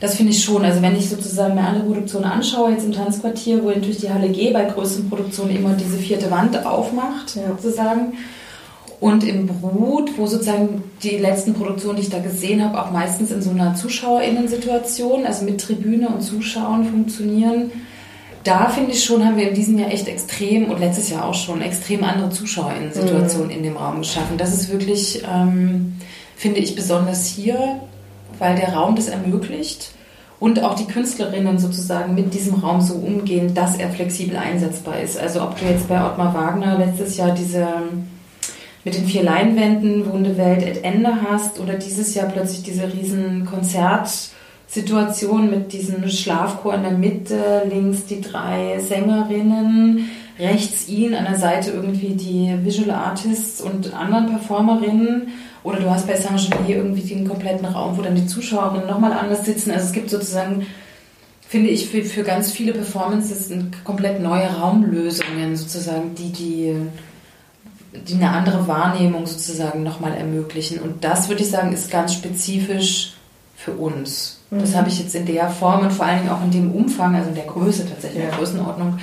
das 0.00 0.14
finde 0.14 0.32
ich 0.32 0.42
schon. 0.42 0.64
Also 0.64 0.80
wenn 0.80 0.96
ich 0.96 1.10
sozusagen 1.10 1.54
mir 1.54 1.60
andere 1.60 1.84
Produktionen 1.84 2.24
anschaue, 2.24 2.72
jetzt 2.72 2.84
im 2.84 2.92
Tanzquartier, 2.92 3.62
wo 3.62 3.68
natürlich 3.68 3.98
die 3.98 4.10
Halle 4.10 4.30
G 4.30 4.50
bei 4.50 4.64
größeren 4.64 5.08
Produktionen 5.10 5.54
immer 5.54 5.74
diese 5.74 5.98
vierte 5.98 6.30
Wand 6.30 6.66
aufmacht, 6.66 7.36
ja. 7.36 7.42
sozusagen. 7.48 8.14
Und 8.98 9.24
im 9.24 9.46
Brut, 9.46 10.18
wo 10.18 10.26
sozusagen 10.26 10.82
die 11.02 11.16
letzten 11.16 11.54
Produktionen, 11.54 11.96
die 11.96 12.02
ich 12.02 12.10
da 12.10 12.18
gesehen 12.18 12.62
habe, 12.62 12.80
auch 12.82 12.90
meistens 12.90 13.30
in 13.30 13.40
so 13.40 13.50
einer 13.50 13.74
ZuschauerInnen-Situation, 13.74 15.24
also 15.24 15.44
mit 15.44 15.60
Tribüne 15.60 16.08
und 16.08 16.22
Zuschauern 16.22 16.84
funktionieren, 16.84 17.70
da 18.44 18.68
finde 18.68 18.92
ich 18.92 19.04
schon, 19.04 19.24
haben 19.24 19.36
wir 19.36 19.48
in 19.48 19.54
diesem 19.54 19.78
Jahr 19.78 19.90
echt 19.90 20.08
extrem 20.08 20.70
und 20.70 20.80
letztes 20.80 21.10
Jahr 21.10 21.26
auch 21.26 21.34
schon 21.34 21.60
extrem 21.60 22.04
andere 22.04 22.30
ZuschauerInnen-Situationen 22.30 23.48
mhm. 23.48 23.54
in 23.56 23.62
dem 23.62 23.76
Raum 23.76 23.98
geschaffen. 23.98 24.38
Das 24.38 24.52
ist 24.52 24.70
wirklich, 24.70 25.22
ähm, 25.30 25.94
finde 26.36 26.60
ich, 26.60 26.74
besonders 26.74 27.26
hier 27.26 27.80
weil 28.40 28.56
der 28.56 28.74
Raum 28.74 28.96
das 28.96 29.06
ermöglicht 29.06 29.92
und 30.40 30.64
auch 30.64 30.74
die 30.74 30.86
Künstlerinnen 30.86 31.58
sozusagen 31.58 32.16
mit 32.16 32.34
diesem 32.34 32.54
Raum 32.54 32.80
so 32.80 32.94
umgehen, 32.94 33.54
dass 33.54 33.76
er 33.76 33.90
flexibel 33.90 34.36
einsetzbar 34.36 34.98
ist. 34.98 35.20
Also 35.20 35.42
ob 35.42 35.60
du 35.60 35.66
jetzt 35.66 35.86
bei 35.86 36.04
Ottmar 36.04 36.34
Wagner 36.34 36.78
letztes 36.78 37.16
Jahr 37.16 37.32
diese 37.32 37.68
mit 38.82 38.94
den 38.94 39.04
vier 39.04 39.22
Leinwänden 39.22 40.10
Wunde 40.10 40.38
Welt 40.38 40.66
at 40.66 40.82
Ende 40.82 41.18
hast 41.28 41.60
oder 41.60 41.74
dieses 41.74 42.14
Jahr 42.14 42.28
plötzlich 42.28 42.62
diese 42.62 42.90
riesen 42.92 43.44
Konzertsituation 43.44 45.50
mit 45.50 45.74
diesem 45.74 46.08
Schlafchor 46.08 46.72
in 46.74 46.82
der 46.82 46.92
Mitte, 46.92 47.64
links 47.68 48.06
die 48.06 48.22
drei 48.22 48.80
Sängerinnen, 48.80 50.08
rechts 50.40 50.88
ihn, 50.88 51.14
an 51.14 51.24
der 51.24 51.38
Seite 51.38 51.70
irgendwie 51.70 52.14
die 52.14 52.56
Visual 52.64 52.90
Artists 52.90 53.60
und 53.60 53.94
anderen 53.94 54.26
Performerinnen 54.26 55.28
oder 55.62 55.80
du 55.80 55.90
hast 55.90 56.06
bei 56.06 56.16
Saint-Genier 56.16 56.76
irgendwie 56.76 57.02
den 57.02 57.28
kompletten 57.28 57.66
Raum, 57.66 57.96
wo 57.96 58.02
dann 58.02 58.14
die 58.14 58.26
Zuschauerinnen 58.26 58.86
nochmal 58.86 59.12
anders 59.12 59.44
sitzen. 59.44 59.70
Also 59.70 59.86
es 59.86 59.92
gibt 59.92 60.10
sozusagen, 60.10 60.66
finde 61.46 61.68
ich, 61.68 61.88
für, 61.88 62.02
für 62.02 62.22
ganz 62.22 62.50
viele 62.50 62.72
Performances 62.72 63.50
komplett 63.84 64.20
neue 64.20 64.46
Raumlösungen 64.46 65.56
sozusagen, 65.56 66.14
die 66.14 66.32
die 66.32 66.76
die 67.92 68.14
eine 68.14 68.30
andere 68.30 68.68
Wahrnehmung 68.68 69.26
sozusagen 69.26 69.82
nochmal 69.82 70.14
ermöglichen. 70.14 70.78
Und 70.78 71.02
das 71.02 71.28
würde 71.28 71.42
ich 71.42 71.50
sagen, 71.50 71.72
ist 71.72 71.90
ganz 71.90 72.14
spezifisch 72.14 73.14
für 73.56 73.72
uns. 73.72 74.40
Mhm. 74.50 74.60
Das 74.60 74.74
habe 74.74 74.88
ich 74.88 74.98
jetzt 74.98 75.14
in 75.14 75.26
der 75.26 75.50
Form 75.50 75.80
und 75.80 75.92
vor 75.92 76.06
allen 76.06 76.20
Dingen 76.20 76.30
auch 76.30 76.42
in 76.42 76.50
dem 76.50 76.72
Umfang, 76.72 77.14
also 77.14 77.28
in 77.28 77.34
der 77.34 77.46
Größe 77.46 77.88
tatsächlich, 77.88 78.22
in 78.22 78.28
der 78.28 78.38
Größenordnung, 78.38 78.98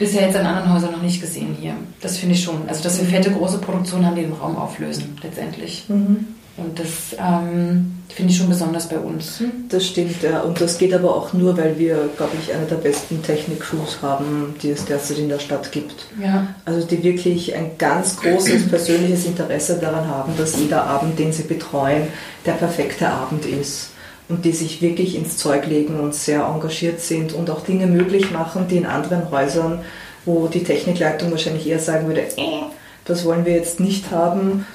bisher 0.00 0.22
jetzt 0.22 0.36
an 0.36 0.46
anderen 0.46 0.74
Häusern 0.74 0.92
noch 0.92 1.02
nicht 1.02 1.20
gesehen 1.20 1.56
hier. 1.60 1.74
Das 2.00 2.16
finde 2.16 2.34
ich 2.34 2.42
schon. 2.42 2.66
Also, 2.66 2.82
dass 2.82 2.98
wir 2.98 3.06
fette, 3.06 3.30
große 3.30 3.58
Produktionen 3.58 4.06
haben, 4.06 4.16
die 4.16 4.22
den 4.22 4.32
Raum 4.32 4.56
auflösen, 4.56 5.16
letztendlich. 5.22 5.84
Mhm. 5.88 6.26
Und 6.56 6.78
das 6.78 7.16
ähm, 7.18 7.98
finde 8.08 8.32
ich 8.32 8.38
schon 8.38 8.48
besonders 8.48 8.88
bei 8.88 8.98
uns. 8.98 9.42
Das 9.68 9.86
stimmt, 9.86 10.22
ja. 10.22 10.40
Und 10.40 10.60
das 10.60 10.78
geht 10.78 10.92
aber 10.92 11.14
auch 11.14 11.32
nur, 11.32 11.56
weil 11.56 11.78
wir, 11.78 12.08
glaube 12.16 12.32
ich, 12.42 12.52
eine 12.52 12.66
der 12.66 12.76
besten 12.76 13.22
Technik-Crews 13.22 13.98
haben, 14.02 14.54
die 14.62 14.70
es 14.70 14.84
derzeit 14.84 15.18
in 15.18 15.28
der 15.28 15.38
Stadt 15.38 15.70
gibt. 15.70 16.06
Ja. 16.20 16.48
Also 16.64 16.86
die 16.86 17.02
wirklich 17.02 17.54
ein 17.54 17.72
ganz 17.78 18.16
großes 18.16 18.68
persönliches 18.70 19.26
Interesse 19.26 19.78
daran 19.78 20.08
haben, 20.08 20.32
dass 20.36 20.58
jeder 20.58 20.84
Abend, 20.84 21.18
den 21.18 21.32
sie 21.32 21.44
betreuen, 21.44 22.08
der 22.44 22.52
perfekte 22.52 23.08
Abend 23.08 23.46
ist 23.46 23.89
und 24.30 24.44
die 24.44 24.52
sich 24.52 24.80
wirklich 24.80 25.16
ins 25.16 25.36
Zeug 25.36 25.66
legen 25.66 25.98
und 26.00 26.14
sehr 26.14 26.44
engagiert 26.44 27.00
sind 27.00 27.32
und 27.32 27.50
auch 27.50 27.62
Dinge 27.62 27.86
möglich 27.86 28.30
machen, 28.30 28.68
die 28.68 28.76
in 28.76 28.86
anderen 28.86 29.30
Häusern, 29.30 29.80
wo 30.24 30.46
die 30.46 30.62
Technikleitung 30.62 31.30
wahrscheinlich 31.30 31.66
eher 31.66 31.80
sagen 31.80 32.06
würde, 32.06 32.22
äh, 32.22 32.62
das 33.04 33.24
wollen 33.24 33.44
wir 33.44 33.54
jetzt 33.54 33.80
nicht 33.80 34.10
haben, 34.10 34.66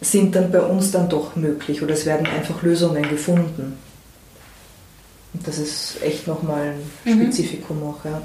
sind 0.00 0.34
dann 0.34 0.50
bei 0.50 0.60
uns 0.60 0.90
dann 0.90 1.08
doch 1.08 1.36
möglich 1.36 1.82
oder 1.82 1.94
es 1.94 2.04
werden 2.04 2.26
einfach 2.26 2.62
Lösungen 2.62 3.08
gefunden. 3.08 3.78
Und 5.32 5.46
das 5.46 5.58
ist 5.58 6.02
echt 6.02 6.26
nochmal 6.26 6.74
ein 7.04 7.12
mhm. 7.18 7.22
Spezifikum 7.22 7.82
auch. 7.84 8.04
Ja. 8.04 8.22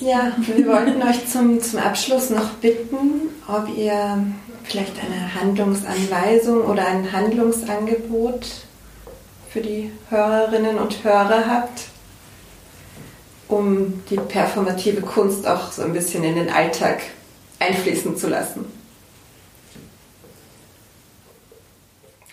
ja. 0.00 0.08
ja. 0.08 0.36
wir 0.56 0.66
wollten 0.66 1.02
euch 1.02 1.26
zum, 1.28 1.60
zum 1.60 1.78
Abschluss 1.78 2.30
noch 2.30 2.50
bitten, 2.54 3.28
ob 3.46 3.68
ihr 3.76 4.26
vielleicht 4.64 4.94
eine 4.98 5.34
Handlungsanweisung 5.34 6.62
oder 6.62 6.86
ein 6.86 7.12
Handlungsangebot 7.12 8.46
für 9.54 9.60
die 9.60 9.90
Hörerinnen 10.10 10.78
und 10.78 11.04
Hörer 11.04 11.44
habt, 11.46 11.84
um 13.46 14.02
die 14.10 14.16
performative 14.16 15.00
Kunst 15.00 15.46
auch 15.46 15.70
so 15.70 15.82
ein 15.82 15.92
bisschen 15.92 16.24
in 16.24 16.34
den 16.34 16.50
Alltag 16.50 17.02
einfließen 17.60 18.16
zu 18.16 18.26
lassen? 18.26 18.64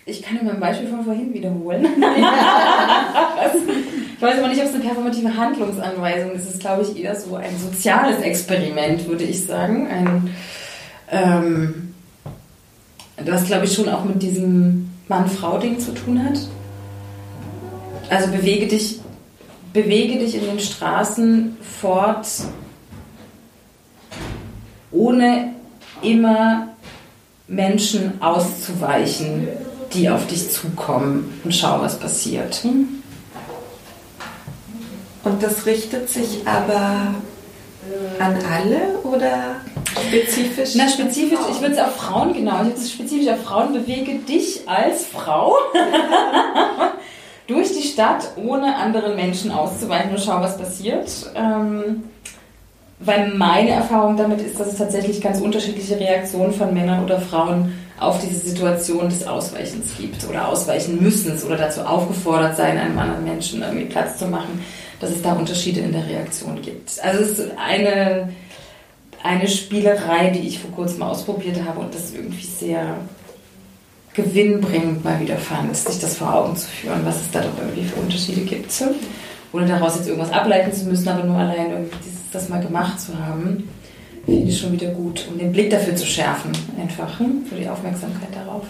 Ich 0.07 0.23
kann 0.23 0.39
dir 0.39 0.45
mal 0.45 0.55
ein 0.55 0.59
Beispiel 0.59 0.87
von 0.87 1.05
vorhin 1.05 1.31
wiederholen. 1.31 1.85
ich 4.15 4.21
weiß 4.21 4.39
aber 4.39 4.47
nicht, 4.47 4.59
ob 4.59 4.65
es 4.67 4.73
eine 4.73 4.83
performative 4.83 5.37
Handlungsanweisung 5.37 6.31
ist. 6.31 6.45
Es 6.45 6.55
ist, 6.55 6.61
glaube 6.61 6.81
ich, 6.81 6.97
eher 6.97 7.15
so 7.15 7.35
ein 7.35 7.55
soziales 7.55 8.19
Experiment, 8.23 9.07
würde 9.07 9.25
ich 9.25 9.45
sagen. 9.45 9.87
Ein, 9.87 10.35
ähm, 11.11 11.93
das, 13.23 13.45
glaube 13.45 13.65
ich, 13.65 13.75
schon 13.75 13.89
auch 13.89 14.05
mit 14.05 14.23
diesem 14.23 14.89
Mann-Frau-Ding 15.07 15.79
zu 15.79 15.93
tun 15.93 16.25
hat. 16.25 16.39
Also 18.11 18.29
bewege 18.29 18.67
dich, 18.67 18.99
bewege 19.71 20.19
dich 20.19 20.35
in 20.35 20.45
den 20.45 20.59
Straßen 20.59 21.57
fort, 21.79 22.27
ohne 24.91 25.53
immer 26.01 26.67
Menschen 27.47 28.21
auszuweichen, 28.21 29.47
die 29.93 30.09
auf 30.09 30.27
dich 30.27 30.51
zukommen 30.51 31.39
und 31.45 31.55
schau, 31.55 31.79
was 31.79 31.97
passiert. 31.97 32.55
Hm? 32.65 33.01
Und 35.23 35.41
das 35.41 35.65
richtet 35.65 36.09
sich 36.09 36.45
aber 36.45 37.15
an 38.19 38.39
alle 38.51 38.99
oder 39.03 39.55
spezifisch? 40.09 40.71
Na, 40.75 40.89
spezifisch, 40.89 41.39
ich 41.49 41.61
würde 41.61 41.75
es 41.75 41.79
auf 41.79 41.95
Frauen, 41.95 42.33
genau, 42.33 42.57
ich 42.57 42.67
würde 42.67 42.81
es 42.81 42.91
spezifisch 42.91 43.29
auf 43.29 43.41
Frauen, 43.43 43.71
bewege 43.71 44.15
dich 44.15 44.67
als 44.67 45.05
Frau 45.05 45.55
durch 47.51 47.73
die 47.73 47.87
Stadt, 47.87 48.31
ohne 48.37 48.75
anderen 48.75 49.15
Menschen 49.15 49.51
auszuweichen 49.51 50.11
und 50.11 50.19
schau, 50.19 50.39
was 50.41 50.57
passiert. 50.57 51.09
Ähm, 51.35 52.03
weil 52.99 53.33
meine 53.33 53.71
Erfahrung 53.71 54.15
damit 54.15 54.41
ist, 54.41 54.59
dass 54.59 54.67
es 54.67 54.77
tatsächlich 54.77 55.21
ganz 55.21 55.41
unterschiedliche 55.41 55.99
Reaktionen 55.99 56.53
von 56.53 56.73
Männern 56.73 57.03
oder 57.03 57.19
Frauen 57.19 57.73
auf 57.99 58.19
diese 58.21 58.47
Situation 58.47 59.09
des 59.09 59.27
Ausweichens 59.27 59.97
gibt 59.97 60.27
oder 60.29 60.47
ausweichen 60.47 61.01
müssen 61.01 61.37
oder 61.43 61.57
dazu 61.57 61.81
aufgefordert 61.81 62.57
sein, 62.57 62.77
einem 62.77 62.97
anderen 62.97 63.23
Menschen 63.23 63.61
irgendwie 63.61 63.85
Platz 63.85 64.17
zu 64.17 64.27
machen, 64.27 64.63
dass 64.99 65.09
es 65.09 65.21
da 65.21 65.33
Unterschiede 65.33 65.81
in 65.81 65.91
der 65.91 66.07
Reaktion 66.07 66.61
gibt. 66.61 66.91
Also 67.03 67.23
es 67.23 67.39
ist 67.39 67.51
eine, 67.57 68.29
eine 69.23 69.47
Spielerei, 69.47 70.29
die 70.29 70.47
ich 70.47 70.59
vor 70.59 70.71
kurzem 70.71 71.03
ausprobiert 71.03 71.57
habe 71.67 71.79
und 71.79 71.93
das 71.93 72.13
irgendwie 72.13 72.45
sehr 72.45 72.97
gewinnbringend 74.13 75.03
mal 75.03 75.19
wieder 75.19 75.37
fand, 75.37 75.75
sich 75.75 75.99
das 75.99 76.17
vor 76.17 76.33
Augen 76.33 76.55
zu 76.55 76.67
führen, 76.67 77.05
was 77.05 77.21
es 77.21 77.31
da 77.31 77.41
doch 77.41 77.57
irgendwie 77.57 77.83
für 77.83 77.99
Unterschiede 77.99 78.41
gibt. 78.41 78.71
Ohne 79.53 79.67
daraus 79.67 79.95
jetzt 79.95 80.07
irgendwas 80.07 80.31
ableiten 80.31 80.73
zu 80.73 80.85
müssen, 80.85 81.07
aber 81.07 81.23
nur 81.23 81.37
allein 81.37 81.71
irgendwie 81.71 81.97
dieses, 82.05 82.19
das 82.31 82.49
mal 82.49 82.61
gemacht 82.61 82.99
zu 82.99 83.17
haben, 83.17 83.67
finde 84.25 84.51
ich 84.51 84.59
schon 84.59 84.71
wieder 84.71 84.89
gut. 84.89 85.27
Um 85.29 85.37
den 85.37 85.51
Blick 85.51 85.69
dafür 85.69 85.95
zu 85.95 86.05
schärfen, 86.05 86.51
einfach, 86.79 87.19
hm, 87.19 87.45
für 87.47 87.55
die 87.55 87.67
Aufmerksamkeit 87.67 88.29
darauf. 88.33 88.63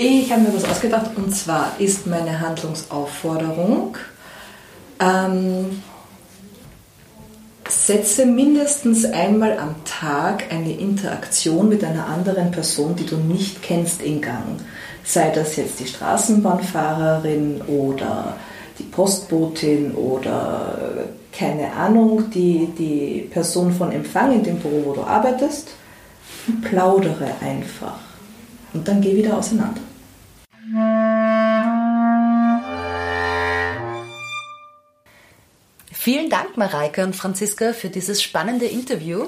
Ich 0.00 0.30
habe 0.30 0.42
mir 0.42 0.54
was 0.54 0.64
ausgedacht 0.64 1.10
und 1.16 1.34
zwar 1.34 1.72
ist 1.78 2.06
meine 2.06 2.38
Handlungsaufforderung, 2.38 3.96
ähm, 5.00 5.82
setze 7.68 8.26
mindestens 8.26 9.04
einmal 9.04 9.58
am 9.58 9.74
Tag 9.84 10.44
eine 10.50 10.72
Interaktion 10.72 11.68
mit 11.68 11.84
einer 11.84 12.06
anderen 12.06 12.50
Person, 12.50 12.96
die 12.96 13.06
du 13.06 13.16
nicht 13.16 13.62
kennst, 13.62 14.02
in 14.02 14.20
Gang. 14.20 14.60
Sei 15.04 15.30
das 15.30 15.56
jetzt 15.56 15.80
die 15.80 15.86
Straßenbahnfahrerin 15.86 17.62
oder 17.66 18.36
die 18.78 18.84
Postbotin 18.84 19.92
oder 19.92 21.08
keine 21.32 21.72
Ahnung, 21.72 22.30
die, 22.30 22.68
die 22.78 23.28
Person 23.30 23.72
von 23.72 23.92
Empfang 23.92 24.32
in 24.32 24.42
dem 24.42 24.58
Büro, 24.58 24.82
wo 24.84 24.92
du 24.94 25.02
arbeitest, 25.02 25.68
und 26.46 26.62
plaudere 26.62 27.30
einfach. 27.40 27.98
Und 28.72 28.86
dann 28.88 29.00
geh 29.00 29.16
wieder 29.16 29.36
auseinander. 29.36 29.80
Vielen 36.10 36.30
Dank, 36.30 36.56
Mareike 36.56 37.04
und 37.04 37.14
Franziska, 37.14 37.74
für 37.74 37.90
dieses 37.90 38.22
spannende 38.22 38.64
Interview. 38.64 39.26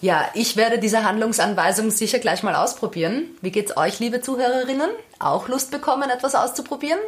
Ja, 0.00 0.28
ich 0.34 0.56
werde 0.56 0.80
diese 0.80 1.04
Handlungsanweisung 1.04 1.92
sicher 1.92 2.18
gleich 2.18 2.42
mal 2.42 2.56
ausprobieren. 2.56 3.28
Wie 3.42 3.52
geht's 3.52 3.76
euch, 3.76 4.00
liebe 4.00 4.20
Zuhörerinnen? 4.20 4.90
Auch 5.20 5.46
Lust 5.46 5.70
bekommen, 5.70 6.10
etwas 6.10 6.34
auszuprobieren? 6.34 6.98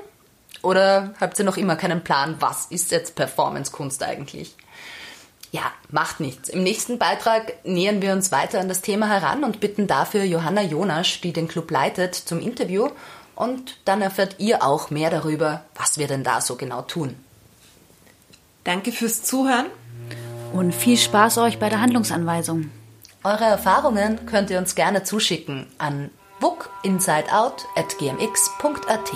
Oder 0.62 1.14
habt 1.20 1.36
ihr 1.36 1.44
noch 1.44 1.56
immer 1.56 1.74
keinen 1.74 2.04
Plan, 2.04 2.36
was 2.38 2.66
ist 2.66 2.92
jetzt 2.92 3.16
Performance-Kunst 3.16 4.04
eigentlich? 4.04 4.54
Ja, 5.50 5.72
macht 5.90 6.20
nichts. 6.20 6.48
Im 6.48 6.62
nächsten 6.62 6.98
Beitrag 6.98 7.54
nähern 7.64 8.02
wir 8.02 8.12
uns 8.12 8.30
weiter 8.30 8.60
an 8.60 8.68
das 8.68 8.82
Thema 8.82 9.08
heran 9.08 9.42
und 9.42 9.58
bitten 9.58 9.88
dafür 9.88 10.22
Johanna 10.22 10.62
Jonasch, 10.62 11.20
die 11.22 11.32
den 11.32 11.48
Club 11.48 11.72
leitet, 11.72 12.14
zum 12.14 12.38
Interview. 12.40 12.88
Und 13.34 13.78
dann 13.84 14.00
erfährt 14.00 14.36
ihr 14.38 14.62
auch 14.62 14.90
mehr 14.90 15.10
darüber, 15.10 15.64
was 15.74 15.98
wir 15.98 16.06
denn 16.06 16.22
da 16.22 16.40
so 16.40 16.54
genau 16.54 16.82
tun. 16.82 17.16
Danke 18.64 18.92
fürs 18.92 19.22
Zuhören. 19.22 19.66
Und 20.52 20.74
viel 20.74 20.98
Spaß 20.98 21.38
euch 21.38 21.58
bei 21.58 21.68
der 21.68 21.80
Handlungsanweisung. 21.80 22.70
Eure 23.24 23.44
Erfahrungen 23.44 24.26
könnt 24.26 24.50
ihr 24.50 24.58
uns 24.58 24.74
gerne 24.74 25.04
zuschicken 25.04 25.68
an 25.78 26.10
bookinsideout.gmx.at. 26.40 29.12